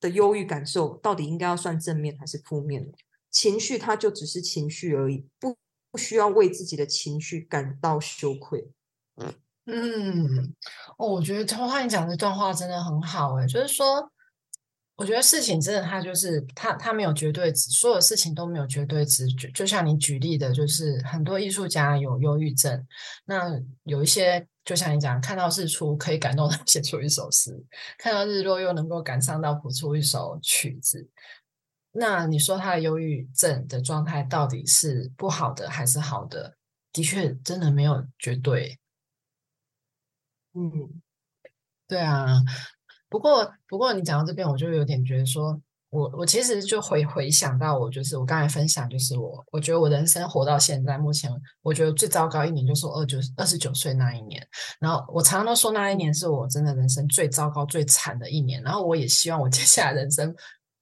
[0.00, 2.92] 的忧郁感受，到底应该要算正面还是负面呢？
[3.30, 5.54] 情绪它就只是情绪而已，不
[5.90, 8.70] 不需要为自己的情绪感到羞愧。
[9.72, 10.54] 嗯，
[10.98, 14.10] 哦，我觉得花花你讲这段话真的很好诶，就是说，
[14.96, 19.26] 我觉得事情真的，它就是它，它没有绝对值，所有事情都没有绝对值。
[19.34, 22.86] 就就像你举例的，就是很多艺术家有忧郁症，
[23.24, 23.50] 那
[23.84, 27.52] 有一些就像你讲，看到日出可以感动他 写出一首诗，
[27.96, 31.08] 看到日落又能够感伤到谱出一首曲子。
[31.92, 36.54] 那你说他的忧郁症的状态到底是不好的还是好的？
[36.92, 38.78] 的确，真的没有绝对。
[40.54, 41.00] 嗯，
[41.86, 42.26] 对啊。
[43.08, 51.28] 不过，不过你讲到这边，我就有点觉得说，我我其实就回回想到我，就是我刚才分享，就是我我觉得我人生活到现在，目前
[51.62, 54.46] 我觉得最糟糕一年就是我二九二十九岁那一年。
[54.78, 58.62] 然后我常常都说那一年是我真的人生最糟糕、最惨的一年。
[58.62, 60.32] 然后我也希望我接下来人生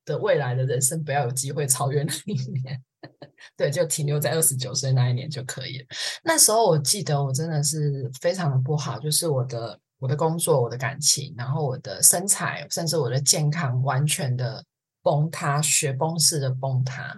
[0.05, 2.83] 的未来的人生不要有机会超越那一年，
[3.57, 5.87] 对，就停留在二十九岁那一年就可以了。
[6.25, 9.79] 那时候我记得我真的是非常的不好，就是我的。
[10.01, 14.65] 我的工作，我的感情，然后我的身材，甚至我的健康，完全的
[15.03, 17.13] 崩塌，雪崩式的崩塌。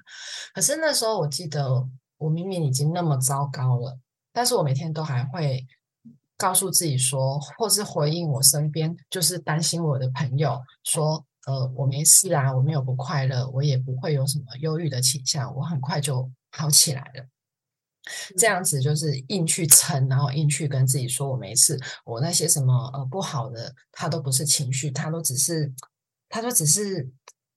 [0.55, 3.99] 可是那时候，我记得我明明已经那么糟糕了，
[4.33, 5.67] 但是我每天都还会
[6.39, 17.27] 告诉自己说，或是回应我身边就是担心我的朋友说，呃，我没事啊，我没有不快乐，我也不会有什么忧郁的倾向，我很快就好起来了。
[18.39, 25.73] 这样子就是硬去撑，然后硬去跟自己说我没事，我那些什么呃不好的，它都不是情绪，它都只是，
[26.29, 27.11] 它都只是，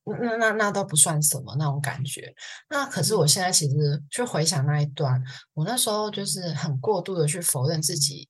[0.03, 2.33] 那那那都不算什么那种感觉。
[2.69, 5.23] 那可是我现在其实去回想那一段，
[5.53, 8.27] 我那时候就是很过度的去否认自己，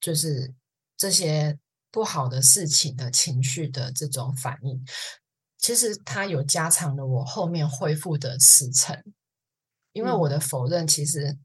[0.00, 0.54] 就是
[0.96, 1.58] 这些
[1.90, 4.84] 不好的事情的情绪的这种反应，
[5.58, 9.02] 其实它有加长了我后面恢复的时程，
[9.92, 11.38] 因为我的否认其实。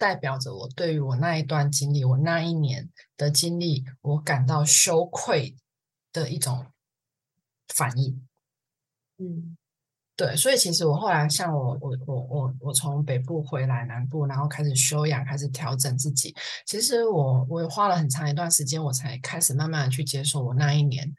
[0.00, 5.56] 代表着我对于我那一段经历，我那一年的经历，我感到羞愧
[6.12, 6.66] 的一种
[7.66, 8.24] 反应。
[9.16, 9.57] 嗯，
[10.18, 16.34] 对，所以其实我后来像我我我我我从北部回来南部，然后开始休养，开始调整自己。
[16.66, 21.14] 其实我我花了很长一段时间，我才开始慢慢的去接受我那一年。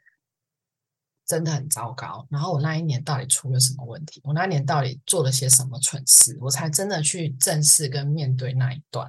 [1.26, 2.26] 真的很糟糕。
[2.28, 4.20] 然后我那一年到底出了什么问题？
[4.24, 6.36] 我那一年到底做了些什么蠢事？
[6.40, 9.06] 我才真的去正视跟面对那一段。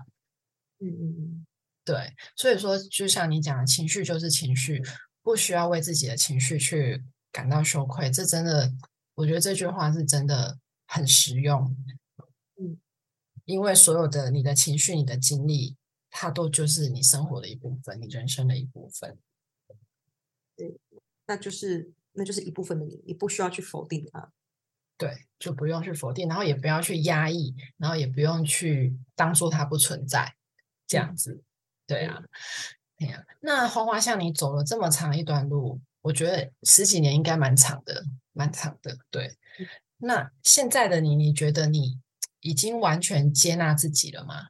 [0.80, 1.46] 嗯嗯嗯，
[1.84, 2.14] 对。
[2.36, 4.84] 所以说，就像你讲的，情绪就是情绪，
[5.24, 8.12] 不需要为自己的情绪去感到羞愧。
[8.12, 8.72] 这真的，
[9.16, 11.76] 我觉得这句话是真的很实用。
[12.58, 12.80] 嗯，
[13.46, 15.76] 因为所有的你的情绪、你的经历，
[16.10, 19.18] 它都就是你生活的一部分，你人生的一部分。
[20.56, 20.78] 对，
[21.26, 21.92] 那就是。
[22.14, 24.34] 那就是一部分的你，你不需要去否定它，
[24.98, 30.36] 对，就不用去否定，然后也不要去压抑，然后也不用去当做它不存在，
[30.86, 31.42] 这样子，
[31.88, 32.22] 对啊，
[32.98, 33.24] 对啊。
[33.40, 38.04] 那花花像你走了这么长一段路，我觉得十几年应该蛮长的，
[38.42, 38.98] 蛮长的。
[39.10, 39.38] 对，
[39.98, 42.00] 那现在的你，你觉得你
[42.40, 44.50] 已经完全接纳自己了吗？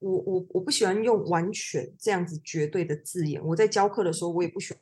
[0.00, 4.80] 我我我不喜欢用完全这样子绝对的字眼，我在教课的时候，我也不喜欢。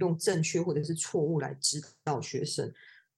[0.00, 2.72] 用正确或者是错误来指导学生，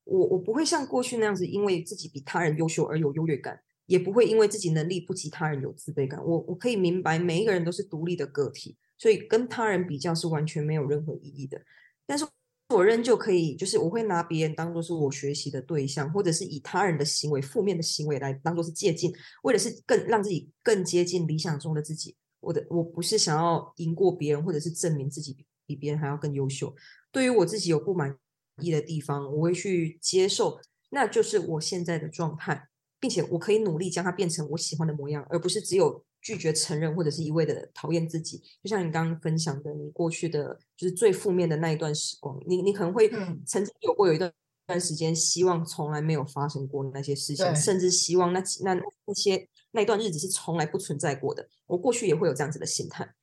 [0.05, 6.23] 我我不会像过去那样子，因为自己比他人优秀而有优越感，也不会因为自己能力不及他人有自卑感。
[6.23, 11.63] 我我可以明白，每一个人都是独立的个体，所以跟他人比较是完全没有任何意义的。
[12.05, 12.27] 但是
[12.69, 19.13] 我仍旧可以，就是我会拿别人当做是我学习的对象，或者是以他人的行为、负面的行为来当做是借鉴，
[19.43, 22.17] 为的是更让自己更接近理想中的自己。
[22.41, 25.37] 我的我不是想要赢过别人，或者是证明自己。
[25.69, 26.75] 比别人还要更优秀。
[27.13, 28.17] 对于我自己有不满
[28.63, 30.59] 意的地方，我会去接受，
[30.89, 38.39] 那就是我现在的状态，并且我可以努力将它变成我喜欢的模样，而不是只有拒绝承认或者是一味的讨厌自己。
[38.63, 43.09] 就像你刚刚分享的，你过去的就是最负面的那一段时光，你你可能会
[43.47, 44.33] 曾经有过有一段
[44.67, 48.75] 段时间，希望从来没有发生过那些事情，甚至希望那那
[49.07, 51.49] 那些那一段日子是从来不存在过的。
[51.67, 53.15] 我过去也会有这样子的心态，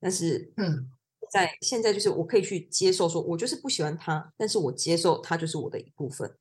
[0.00, 0.90] 但是嗯。
[1.28, 6.32] 在现在就是我可以去接受，说我就是不喜欢他，但是我接受他就是我的一部分。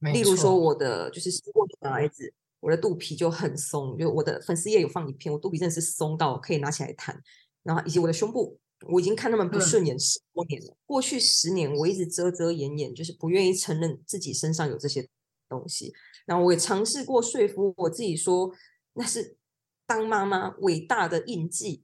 [0.00, 7.20] 例如说我的就是过去的孩子，我的肚皮就很松，就我的粉丝页有放一片，我肚皮真的是松到可以拿起来弹。
[7.64, 8.56] 然后以及我的胸部，
[8.88, 10.76] 我已经看他们不顺眼十多年了。
[10.86, 15.08] 过去十年我一直遮遮掩掩，就是不愿意承认自己身上有这些
[15.48, 15.92] 东西。
[16.24, 18.52] 然后我也尝试过说服我自己说，
[18.92, 19.36] 那是
[19.84, 21.82] 当妈妈伟大的印记。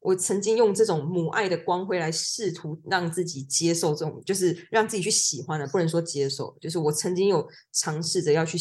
[0.00, 8.56] 我曾经用这种母爱的光辉来试图让自己接受这种，就是让自己去喜欢的，不能说接受，就是我曾经有尝试着要去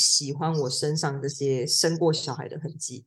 [0.00, 3.04] 喜欢我身上这些生过小孩的痕迹，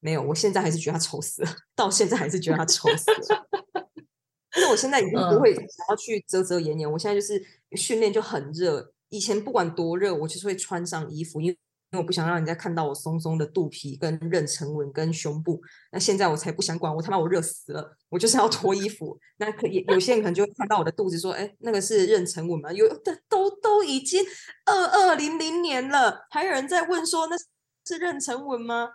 [0.00, 3.48] 没有，我现在还是觉得他丑死了，到现在还是觉得他丑死了。
[4.50, 8.92] 但是我我现在已经不会想要去遮遮掩掩，我现在就是训练就很热。
[9.10, 11.54] 以前不管多热，我就是会穿上衣服，因
[11.92, 15.60] 为因为我不想让人家看到我松松的肚皮跟妊娠纹跟胸部。
[15.90, 19.18] 那现在我才不想管，我他妈我热死了，我就是要脱衣服。
[19.36, 24.24] 那可以有些人可能就会看到我的肚子，说：“哎，那个是妊娠纹吗？”有的都都已经
[24.64, 28.88] 二二零零年了，还有人在问说：“那是妊娠纹吗？”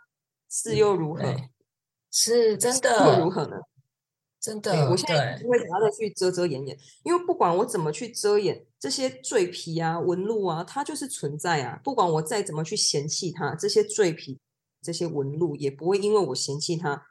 [0.49, 1.21] 是又如何？
[2.09, 3.57] 是真的又如何呢？
[4.39, 11.81] 真的，我现在不会想要再去遮遮掩掩，因为不管我怎么去遮掩这些赘皮啊、纹路啊，它就是存在啊。
[11.83, 14.39] 不管我再怎么去嫌弃它，这些赘皮、
[14.81, 17.07] 这些纹路也不会因为我嫌弃它，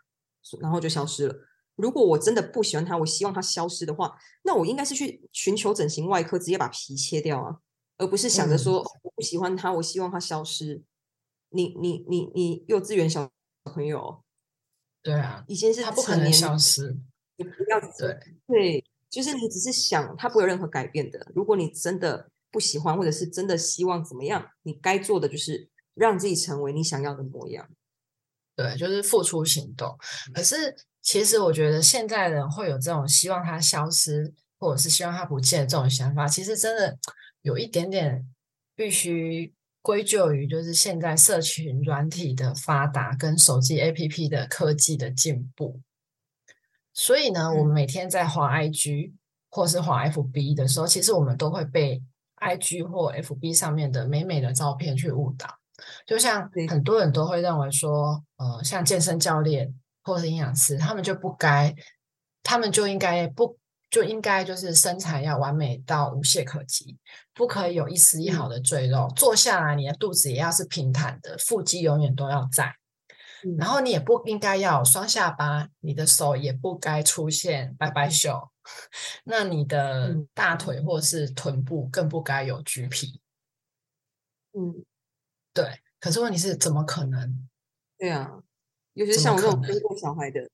[0.60, 1.34] 然后就消失了。
[1.74, 7.58] 如果我真的不喜欢它，我希望它消失的话，那我应该是去寻求整形外科，直接把皮切掉啊，
[7.98, 10.82] 而不是想着说我不喜欢它，我希望它消失。
[11.50, 13.30] 你、你、你、你，幼稚园小
[13.64, 14.22] 朋友，
[15.02, 16.96] 对啊，已经是它不可能消失。
[17.36, 21.30] 你不要对对，就是你只是想，它不会有任何改变的。
[21.34, 27.68] 如果你真的不喜欢，或者是真的希望怎么样，你该做的就是让自己成为你想要的模样。
[28.54, 29.96] 对，就是付出行动。
[30.32, 36.98] 可是其实我觉得现在人会有这种希望它消失，或者是希望它不见这种想法，其实真的
[37.42, 38.26] 有一点点
[38.74, 45.80] 必须归咎于就是现在社群软体的发达跟手机 APP 的科技的进步。
[46.98, 49.12] 所以呢，我们每天在滑 IG
[49.50, 52.02] 或是滑 FB 的时候，其实我们都会被
[52.40, 55.46] IG 或 FB 上面的美美的照片去误导。
[56.06, 61.74] 就像很多人都会认为说，呃，像健身教练或是营养师，他们就不该，
[62.42, 63.58] 他们就应该不
[63.90, 66.96] 就应该就是身材要完美到无懈可击，
[67.34, 72.74] 不可以有一丝一毫的赘肉，坐下来你的肚子也要是平坦的，腹肌永远都要在。
[73.58, 78.50] 然后你也不应该要双下巴，你的手也不该出现拜拜袖，
[79.24, 83.20] 那你的大腿或是臀部更不该有橘皮。
[84.52, 84.84] 嗯，
[85.52, 85.80] 对。
[85.98, 87.48] 可是问题是，怎么可能？
[87.98, 88.42] 对啊，
[88.92, 90.48] 尤其是像我这种生过小孩的，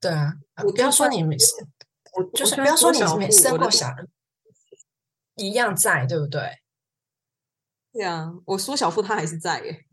[0.00, 0.34] 对啊，
[0.64, 1.36] 我不要说你没，
[2.16, 3.96] 我就是不要说你没生过小孩，
[5.34, 6.60] 一样在，对不对？
[7.92, 9.84] 对啊，我缩小腹，他还是在耶。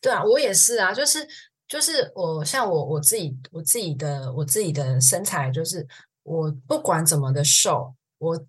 [0.00, 1.26] 对啊，我也是啊，就是
[1.68, 5.86] 就是我像我我自己我自己的我自己的身材，就是
[6.22, 8.46] 我不管怎么的瘦，我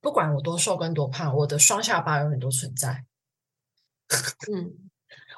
[0.00, 3.04] 不管我多瘦跟多胖，我的双下巴永远都存在。
[4.52, 4.72] 嗯，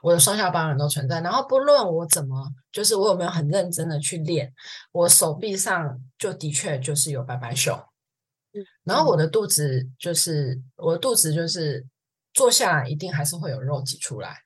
[0.02, 1.20] 我的双下巴永远都存在。
[1.20, 4.52] 然后不论我怎么，就是我有没有很认真的去练，
[4.92, 7.72] 我手臂上就的确就是有白白袖。
[8.54, 11.86] 嗯，然后我的肚子就是我的肚子就是
[12.32, 14.45] 坐下来一定还是会有肉挤出来。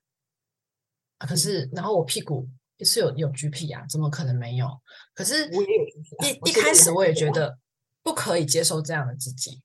[1.26, 2.48] 可是，然后我屁股
[2.78, 4.66] 也是有有橘皮啊，怎么可能没有？
[5.14, 6.40] 可是我也有橘皮。
[6.46, 7.58] 一一开始我也觉得
[8.02, 9.62] 不可以接受这样的自己，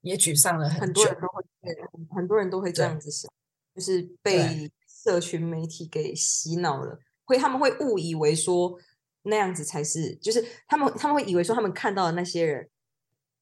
[0.00, 1.44] 也沮丧了很多人都会
[2.14, 3.28] 很多人都会这样子想，
[3.74, 8.78] 就是被社群媒体给洗脑了，会他们会误以为说
[9.22, 12.70] 那样子才是，就是他们他们会以为说他们看到的那些人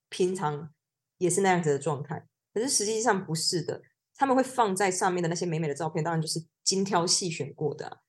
[0.08, 0.72] 平常
[1.18, 3.82] 也是那样子的状态，可是实际上不是的。
[4.16, 8.00] 他们会放在上面的那些美美的照片，当然就是精挑细选过的。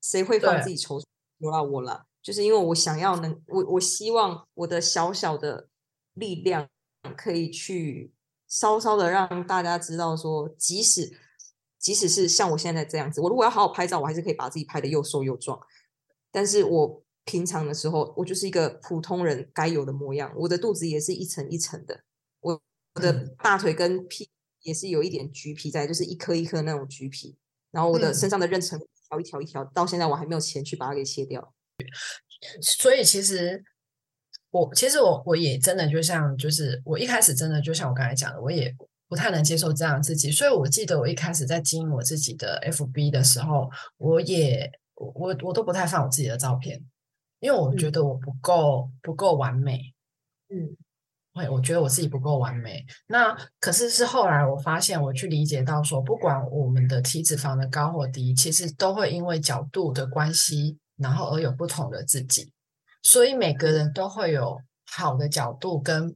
[0.00, 1.00] 谁会放自己丑？
[1.38, 5.68] 我啦我啦，就是因为我想要能，我我希望我的小小的
[6.14, 6.68] 力量
[7.16, 8.12] 可以去
[8.46, 11.18] 稍稍的让大家知道，说即使
[11.78, 15.58] 即使是像我现在这样子，我如果要好好拍照，我还是可以把自己拍的又瘦又壮。
[16.30, 20.32] 但是我平常的时候，我就是一个普通人该有的模样。
[20.36, 22.02] 我的肚子也是一层一层的，
[22.40, 22.60] 我
[22.94, 24.28] 我的大腿跟屁。
[24.64, 27.36] 也是有一点橘皮在，就是一颗一颗那种橘皮。
[27.70, 31.54] 然后我的身上的妊娠一条一条一条，到现在我还没有钱去把它给切掉。
[32.60, 33.64] 所以其实
[34.50, 38.74] 我其实我我也真的就像就是我一开始真的就像我刚才讲的，我也
[39.08, 40.30] 不太能接受这样自己。
[40.30, 46.80] 所以我记得我一开始在经营我自己的 FB 的时候，我也我我都不太放我自己的照片，
[47.40, 49.94] 因为我觉得我不够不够完美。
[50.48, 50.76] 嗯。
[51.34, 52.86] 会，我觉得我自己不够完美。
[53.08, 62.52] 那可是是后来我发现，我去理解到说，不管我们的体脂肪的高或低，其实都会因为角度的关系，然后而有不同的自己。
[63.02, 66.14] 所以每个人都会有好的角度跟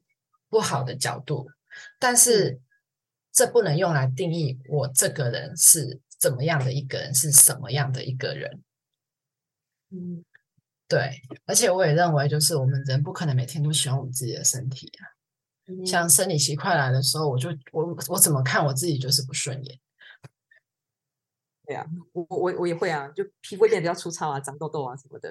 [0.48, 1.48] 不好的角度，
[1.98, 2.60] 但是
[3.32, 8.62] 这不能用来定义我这个人是怎么样的一个人，是什么样的一个人。
[9.90, 10.24] 嗯。
[10.88, 15.04] 对，而且我也认为，就是我们人不可能每天都喜欢我们自己的身体啊。
[15.84, 19.78] 像生理期快来的时候，我就我我怎么看我自己就是不顺眼。
[21.66, 25.30] 对啊，我我我也会啊，就皮肤变得比较粗糙啊，长痘痘啊什么的。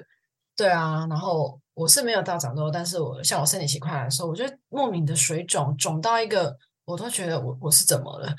[0.54, 8.32] 对啊，然后我是没有到长痘，但是我像我生理期快来的时候，我就莫名的水肿，肿到一个我都觉得我我是怎么了？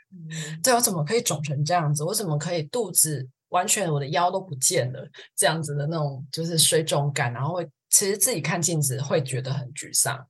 [0.62, 2.04] 对我怎么可以肿成这样子？
[2.04, 5.08] 我怎么可以肚子完全我的腰都不见了？
[5.36, 10.28] 这样子的那种就是水肿感，然后会其实自己看镜子会觉得很沮丧。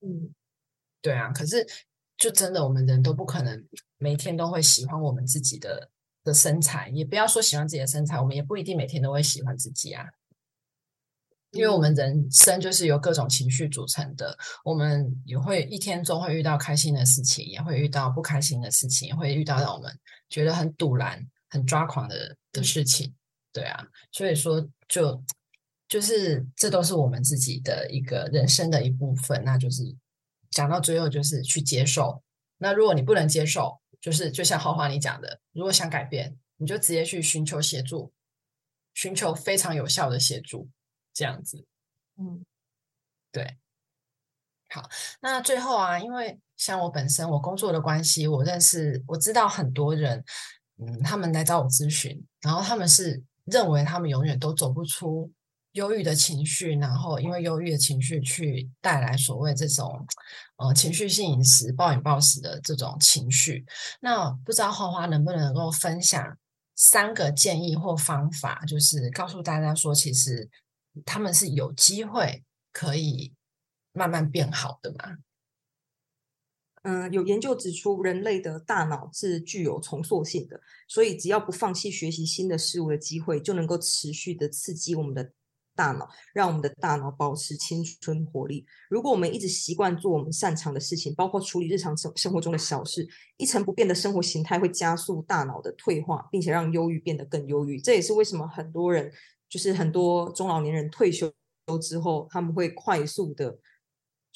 [0.00, 0.34] 嗯，
[1.02, 1.66] 对啊，可是
[2.16, 5.90] 就真的我们人都不可能每天都会喜欢我们自己的
[6.24, 10.04] 的身材，也不要说喜欢自己的身材，我们也不一定每天都会喜欢自己啊。
[11.52, 23.14] 因为我们人生就是由各种情绪组成的，我们也会一天中会遇到开心的事情，也会遇到不开心的事情，也会遇到让我们觉得很堵然、很抓狂的的事情。
[23.52, 25.24] 对啊，所以说就
[25.88, 29.42] 就是这都是我们自己的一个人生的一部分。
[29.44, 29.82] 那就是
[30.50, 32.22] 讲到最后，就是去接受。
[32.58, 38.12] 那如果你不能接受，就是就像豪华你讲的，如果想改变，你就直接去寻求协助，
[38.94, 40.68] 寻求非常有效的协助。
[41.14, 41.66] 这样子，
[42.16, 42.44] 嗯，
[43.32, 43.58] 对，
[44.68, 44.88] 好，
[45.20, 50.24] 那最后啊，因为像我本身我工作的关系，我认识我知道很多人，
[50.78, 55.30] 嗯，他们来找我咨询，然后他们是认为他们永远都走不出
[55.72, 60.06] 忧郁的情绪，然后因为忧郁的情绪去带来所谓这种
[60.56, 63.64] 呃情绪性饮食、暴饮暴食的这种情绪。
[64.00, 66.36] 那不知道花花能不能够分享
[66.74, 70.48] 三个建议或方法，就是告诉大家说，其实。
[71.06, 73.32] 他们是有机会可以
[73.92, 75.16] 慢慢变好的吗？
[76.82, 85.32] 嗯，有研究指出，人类的大脑是具有重塑性的，所以只要不放弃学习新的事物的机会，就能够持续的刺激我们的
[85.74, 88.64] 大脑，让我们的大脑保持青春活力。
[88.88, 93.06] 如果我们一直习惯做我们擅长的事情，包括处理日常生生活中的小事，
[93.36, 97.80] 一成不变的生活形态会加速大脑的退化，并且让忧郁变得更忧郁。
[97.80, 99.12] 这也是为什么很多人。
[99.50, 101.32] 就是很多中老年人退休
[101.80, 103.58] 之后，他们会快速的，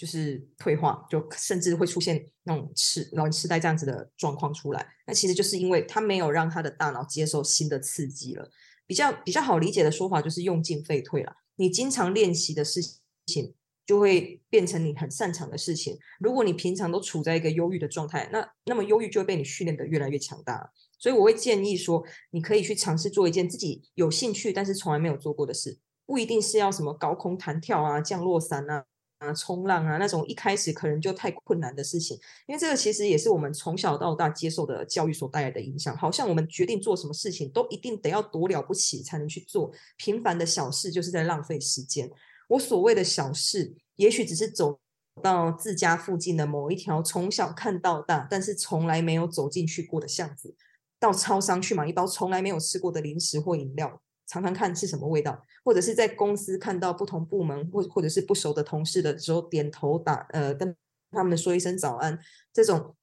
[0.03, 4.85] 就是退化，就甚至会出现那种痴老年痴呆这样子的状况出来。
[5.07, 8.51] 那其实就是因为他没有让他的大脑接受新的刺激了。
[8.85, 11.33] 比较比较好理解的说法就是用进废退了。
[11.55, 12.81] 你经常练习的事
[13.27, 13.55] 情，
[13.87, 15.97] 就会变成你很擅长的事情。
[16.19, 20.73] 如果你平常都处在一个忧郁的状态，那那么忧郁就会被你训练的越来越强大。
[20.99, 28.85] 所以我会建议说，你可以去尝试做一件自己有兴趣但是从来没有做过的事，不一定是要什么高空弹跳啊、降落伞啊、
[29.23, 35.97] 啊冲浪啊那种一开始可能就太困难的事情，因为这个其实也是我们从小到大接受的教育所带来的影响。
[35.97, 42.11] 好像我们决定做什么事情都一定得要多了不起才能去做，平凡的小事就是在浪费时间。
[42.49, 44.81] 我所谓的小事，也许只是走
[45.23, 50.55] 到自家附近的某一条从小看到大，但是从来没有走进去过的巷子。
[50.99, 54.01] 到超商去买一包从来没有吃过的零食或饮料，
[54.33, 60.75] 尝尝看是什么味道，或者是在公司看到不同部门或或者是不熟的同事的时候，点头打呃跟
[61.11, 62.19] 他们说一声早安，
[62.51, 62.97] 这种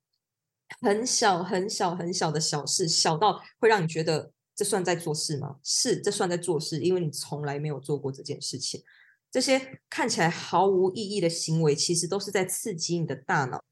[0.82, 5.57] 很小很小很小的小事，小到会让你觉得这算在做事吗？
[5.61, 8.84] 是，这算在做事，因为你从来没有做过这件事情。
[9.30, 13.63] 这些看起来毫无意义的行为，其实都是在刺激你的大脑。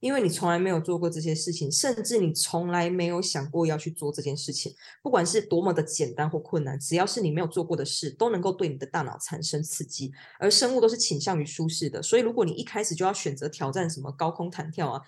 [0.00, 10.12] 因为你从来没有做过这些事情，甚至你从来没有想过要去做这件事情，不管是多么的简单或困难，只要是你没有做过的事，都能够对你的大脑产生刺激。
[10.38, 15.00] 而生物都是倾向于舒适的，所以如果你一开始就要选择挑战什么高空弹跳啊，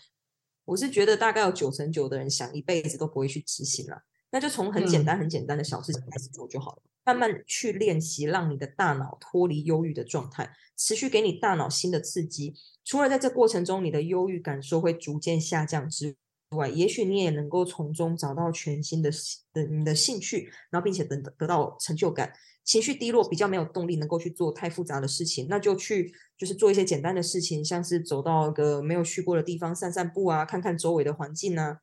[0.65, 4.03] 我是觉得大概有九成九的人想一辈子都不会去执行了。
[4.31, 12.55] 那就从很简单、很简单的小事情开始做就好了，慢慢去练习，让你的大脑脱离忧郁的状态，持续给你大脑新的刺激。
[12.89, 16.17] 除了在这过程中你的忧郁感受会逐渐下降之
[16.57, 19.11] 外，也许你也能够从中找到全新的
[19.53, 22.33] 的你的兴趣，然后并且得得到成就感。
[22.65, 31.81] 情绪低落、比较没有动力，能够去做太复杂的事情，那就去就是做一些简单的事情，像是走到一个没有去过的地方散散步啊，看看周围的环境啊。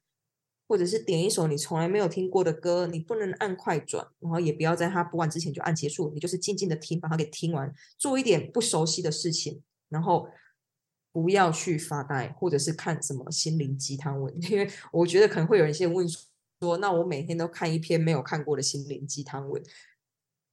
[0.68, 10.28] 或者是点一首你从来没有听过的歌，你不能按快转，然后也不要在它播完之前就按结束，你就是静静的听，把它给听完，做一点不熟悉的事情，然后
[11.16, 16.06] 不要去发呆，或者是看什么心灵鸡汤文， 因为我觉得可能会有一些问
[16.60, 19.64] 说，那我每天都看一篇没有看过的心灵鸡汤文，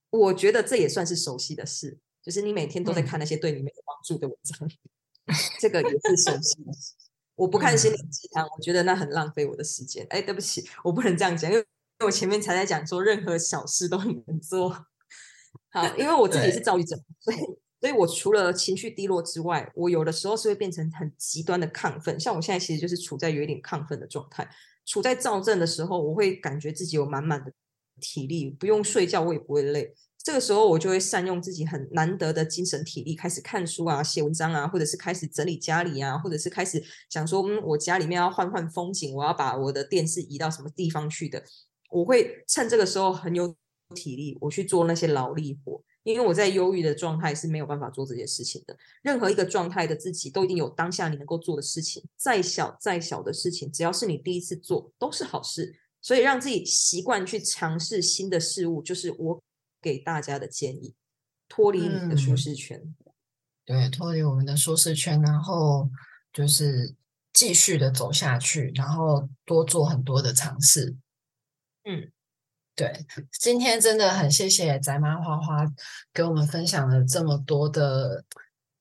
[0.09, 4.69] 我觉得这也算是熟悉的事，就是你每天都在看那些对你没有帮助的文章，
[5.59, 6.93] 这个也是熟悉的事。
[7.35, 10.07] 我不看心灵鸡汤，我觉得那很浪费我的时间。
[10.11, 11.65] 哎，对不起，我不能这样讲，因为
[12.05, 14.85] 我前面才在讲说任何小事都能做。
[15.71, 17.37] 好，因为我自己是躁郁症，所以
[17.83, 22.17] 所以我除了情绪低落之外，我有的时候是会变成很极端的亢奋。
[22.17, 24.49] 像我现在其实就是处在有一点亢奋的状态。
[24.85, 27.51] 处在躁症的时候，我会感觉自己有满满的
[27.99, 29.93] 体力，不用睡觉我也不会累。
[30.17, 41.43] 这个时候我就会善用自己很难得的精神体力，开始看书啊、写文章啊，或者是开始整理家里啊，或者是开始想说，嗯，我家里面要换换风景，我要把我的电视移到什么地方去的。
[41.89, 43.53] 我会趁这个时候很有
[43.93, 48.77] 体力，我去做那些劳力活，因为我在忧郁的状态是没有办法做这些事情的。
[49.01, 55.75] 任何一个状态的自己，都一定有当下你能够做的事情，再小再小的事情，只要是你第一次做，都是好事。
[56.01, 59.41] 所以让自己习惯去尝试新的事物，就是我。
[59.83, 60.95] 给大家的建议，
[61.49, 62.81] 脱离你的舒适圈，
[63.65, 65.89] 对，脱离我们的舒适圈，然后
[66.31, 66.95] 就是
[67.33, 70.95] 继续的走下去，然后多做很多的尝试。
[71.83, 72.09] 嗯，
[72.75, 73.05] 对，
[73.39, 75.65] 今天真的很谢谢宅妈花花
[76.13, 78.25] 给我们分享了这么多的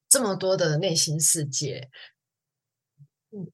[0.08, 1.90] 这么多的内心世界。
[3.30, 3.50] 嗯，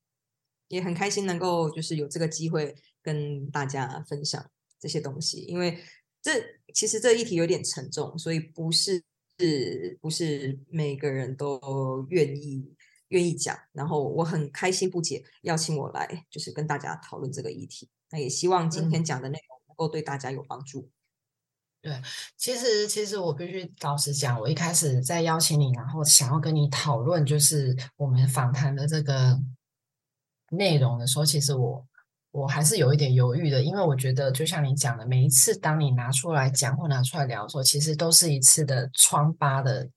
[0.68, 5.78] 也很开心能够就是有这个机会跟大家分享这些东西，因为。
[6.20, 6.32] 这
[6.74, 9.00] 其实这议题有点沉重，所以不是
[9.38, 12.74] 是不是每个人都愿意
[13.08, 13.56] 愿意讲。
[13.72, 17.88] 然后我很开心不解邀请我来，就是跟大家讨论这个议题。
[18.10, 20.90] 那也希望今天讲的内容能够对大家有帮助。
[21.80, 22.02] 对，
[22.36, 29.40] 其实其实我必须老实讲，我一开始在邀请你，然后想要跟你讨论就是我们访谈的这个
[30.50, 31.86] 内容的时候，其实我。
[32.30, 39.88] 我还是有一点犹豫的，因为我觉得就像你讲的，每一次当你拿出来讲或拿出来聊的时候，其实都是一次的疮疤的，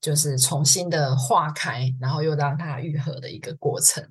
[0.00, 4.04] 就是重新的化开，然后又让它愈合的一个过程。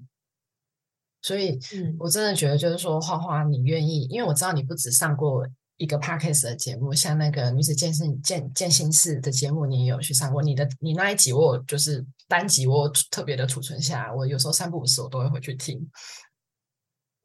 [1.25, 4.03] 所以，嗯，我真的觉得就是说，花花，你愿意？
[4.11, 5.43] 因为我知道你不止上过
[5.77, 10.43] 一个 podcast 的节目，像那个女子健身健健心室的节目，你也有去上过。
[10.43, 15.89] 你的你那一集，我就是单集，我特别的储存下来，我有时候三不五时我都会回去听。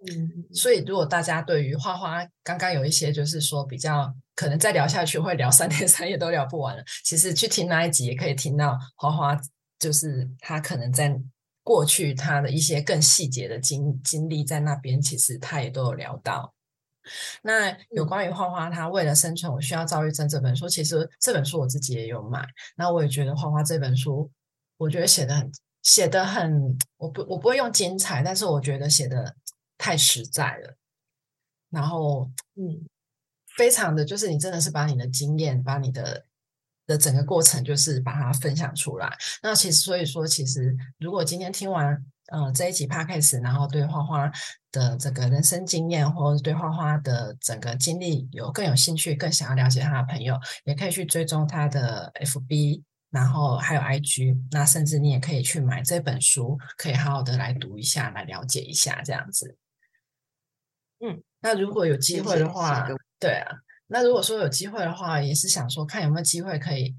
[0.08, 9.38] 嗯，所以如果大家对于花花刚刚有一些就是说比较可能再聊下去会聊三天三夜都聊不完了，其实去听那一集也可以听到花花
[9.78, 11.14] 就是他可能在
[11.62, 16.54] 过去他的一些更细节的经经历在那边，其实他也都有聊到。
[17.42, 22.46] 那有关于花花他为了生存我需要躁郁症这本书，其实这本书我自己也有买，
[22.76, 24.30] 那我也觉得花花这本书
[24.76, 25.50] 我觉得写的很
[25.82, 29.34] 写的很，我不我不会用精彩，但是我觉得写的。
[29.82, 30.76] 太实在了，
[31.70, 32.84] 然后嗯，
[33.56, 36.26] 非常的就是你真的是把你的经验，把你的
[36.90, 39.16] 的整个过程，就是把它分享出来。
[39.40, 41.96] 那其实所以说，其实如果今天听完
[42.32, 44.28] 呃这一集 podcast，然后对花花
[44.72, 52.82] 的这个人生经验，或者对花花的整个经历有更有兴趣，更想要了解他的朋友，也可以去追踪他的 FB。
[53.10, 59.56] 然后还有 IG，那甚至你也可以去买这本书，可以好好的来读一下，来了解一下这样子。
[61.04, 62.86] 嗯，那如果有机会的话，
[63.18, 63.56] 对啊，
[63.90, 66.94] 那如果说有机会的话，也是想说看有没有机会可以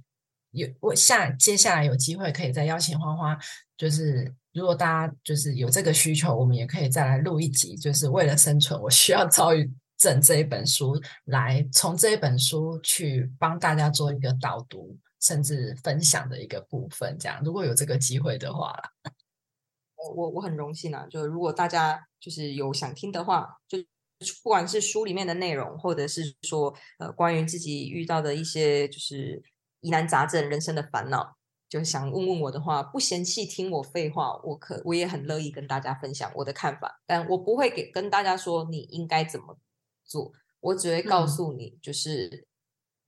[0.52, 3.38] 有我下接下来有机会可以再邀请花花，
[3.78, 17.18] 就是如果大家就是有这个需求，我们也可以再来录一集，就是为了生存，我需要遭遇症这一本书，来从这一本书去帮大家做一个导读，甚至分享的一个部分。
[17.18, 18.78] 这样如果有这个机会的话。
[20.16, 23.78] 我我很荣幸啊，就如果大家就是有想听的话，就
[24.44, 29.42] 不管是书里面的内容，或者是说呃关于自己遇到的一些就是
[29.82, 31.38] 疑难杂症、人生的烦恼，
[31.70, 39.58] 就想问问我的话，不嫌弃听我废话，我可我也很乐意跟大家分享我的看法，但我不会给跟大家说你应该怎么
[40.06, 42.46] 做，我只会告诉你，就是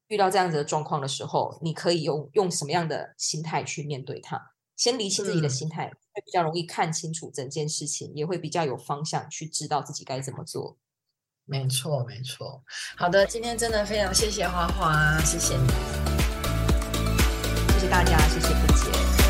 [0.08, 4.52] 遇到这样子的状况的时候，你可以用用什么样的心态去面对它。
[4.76, 10.78] 先理清自己的心态，会比较容易看清楚整件事情，也会比较有方向去知道自己该怎么做。
[11.46, 12.64] 没错，没错。
[12.96, 15.68] 好的，今天真的非常谢谢花花，谢谢你，
[17.74, 19.23] 谢谢大家，谢谢不姐。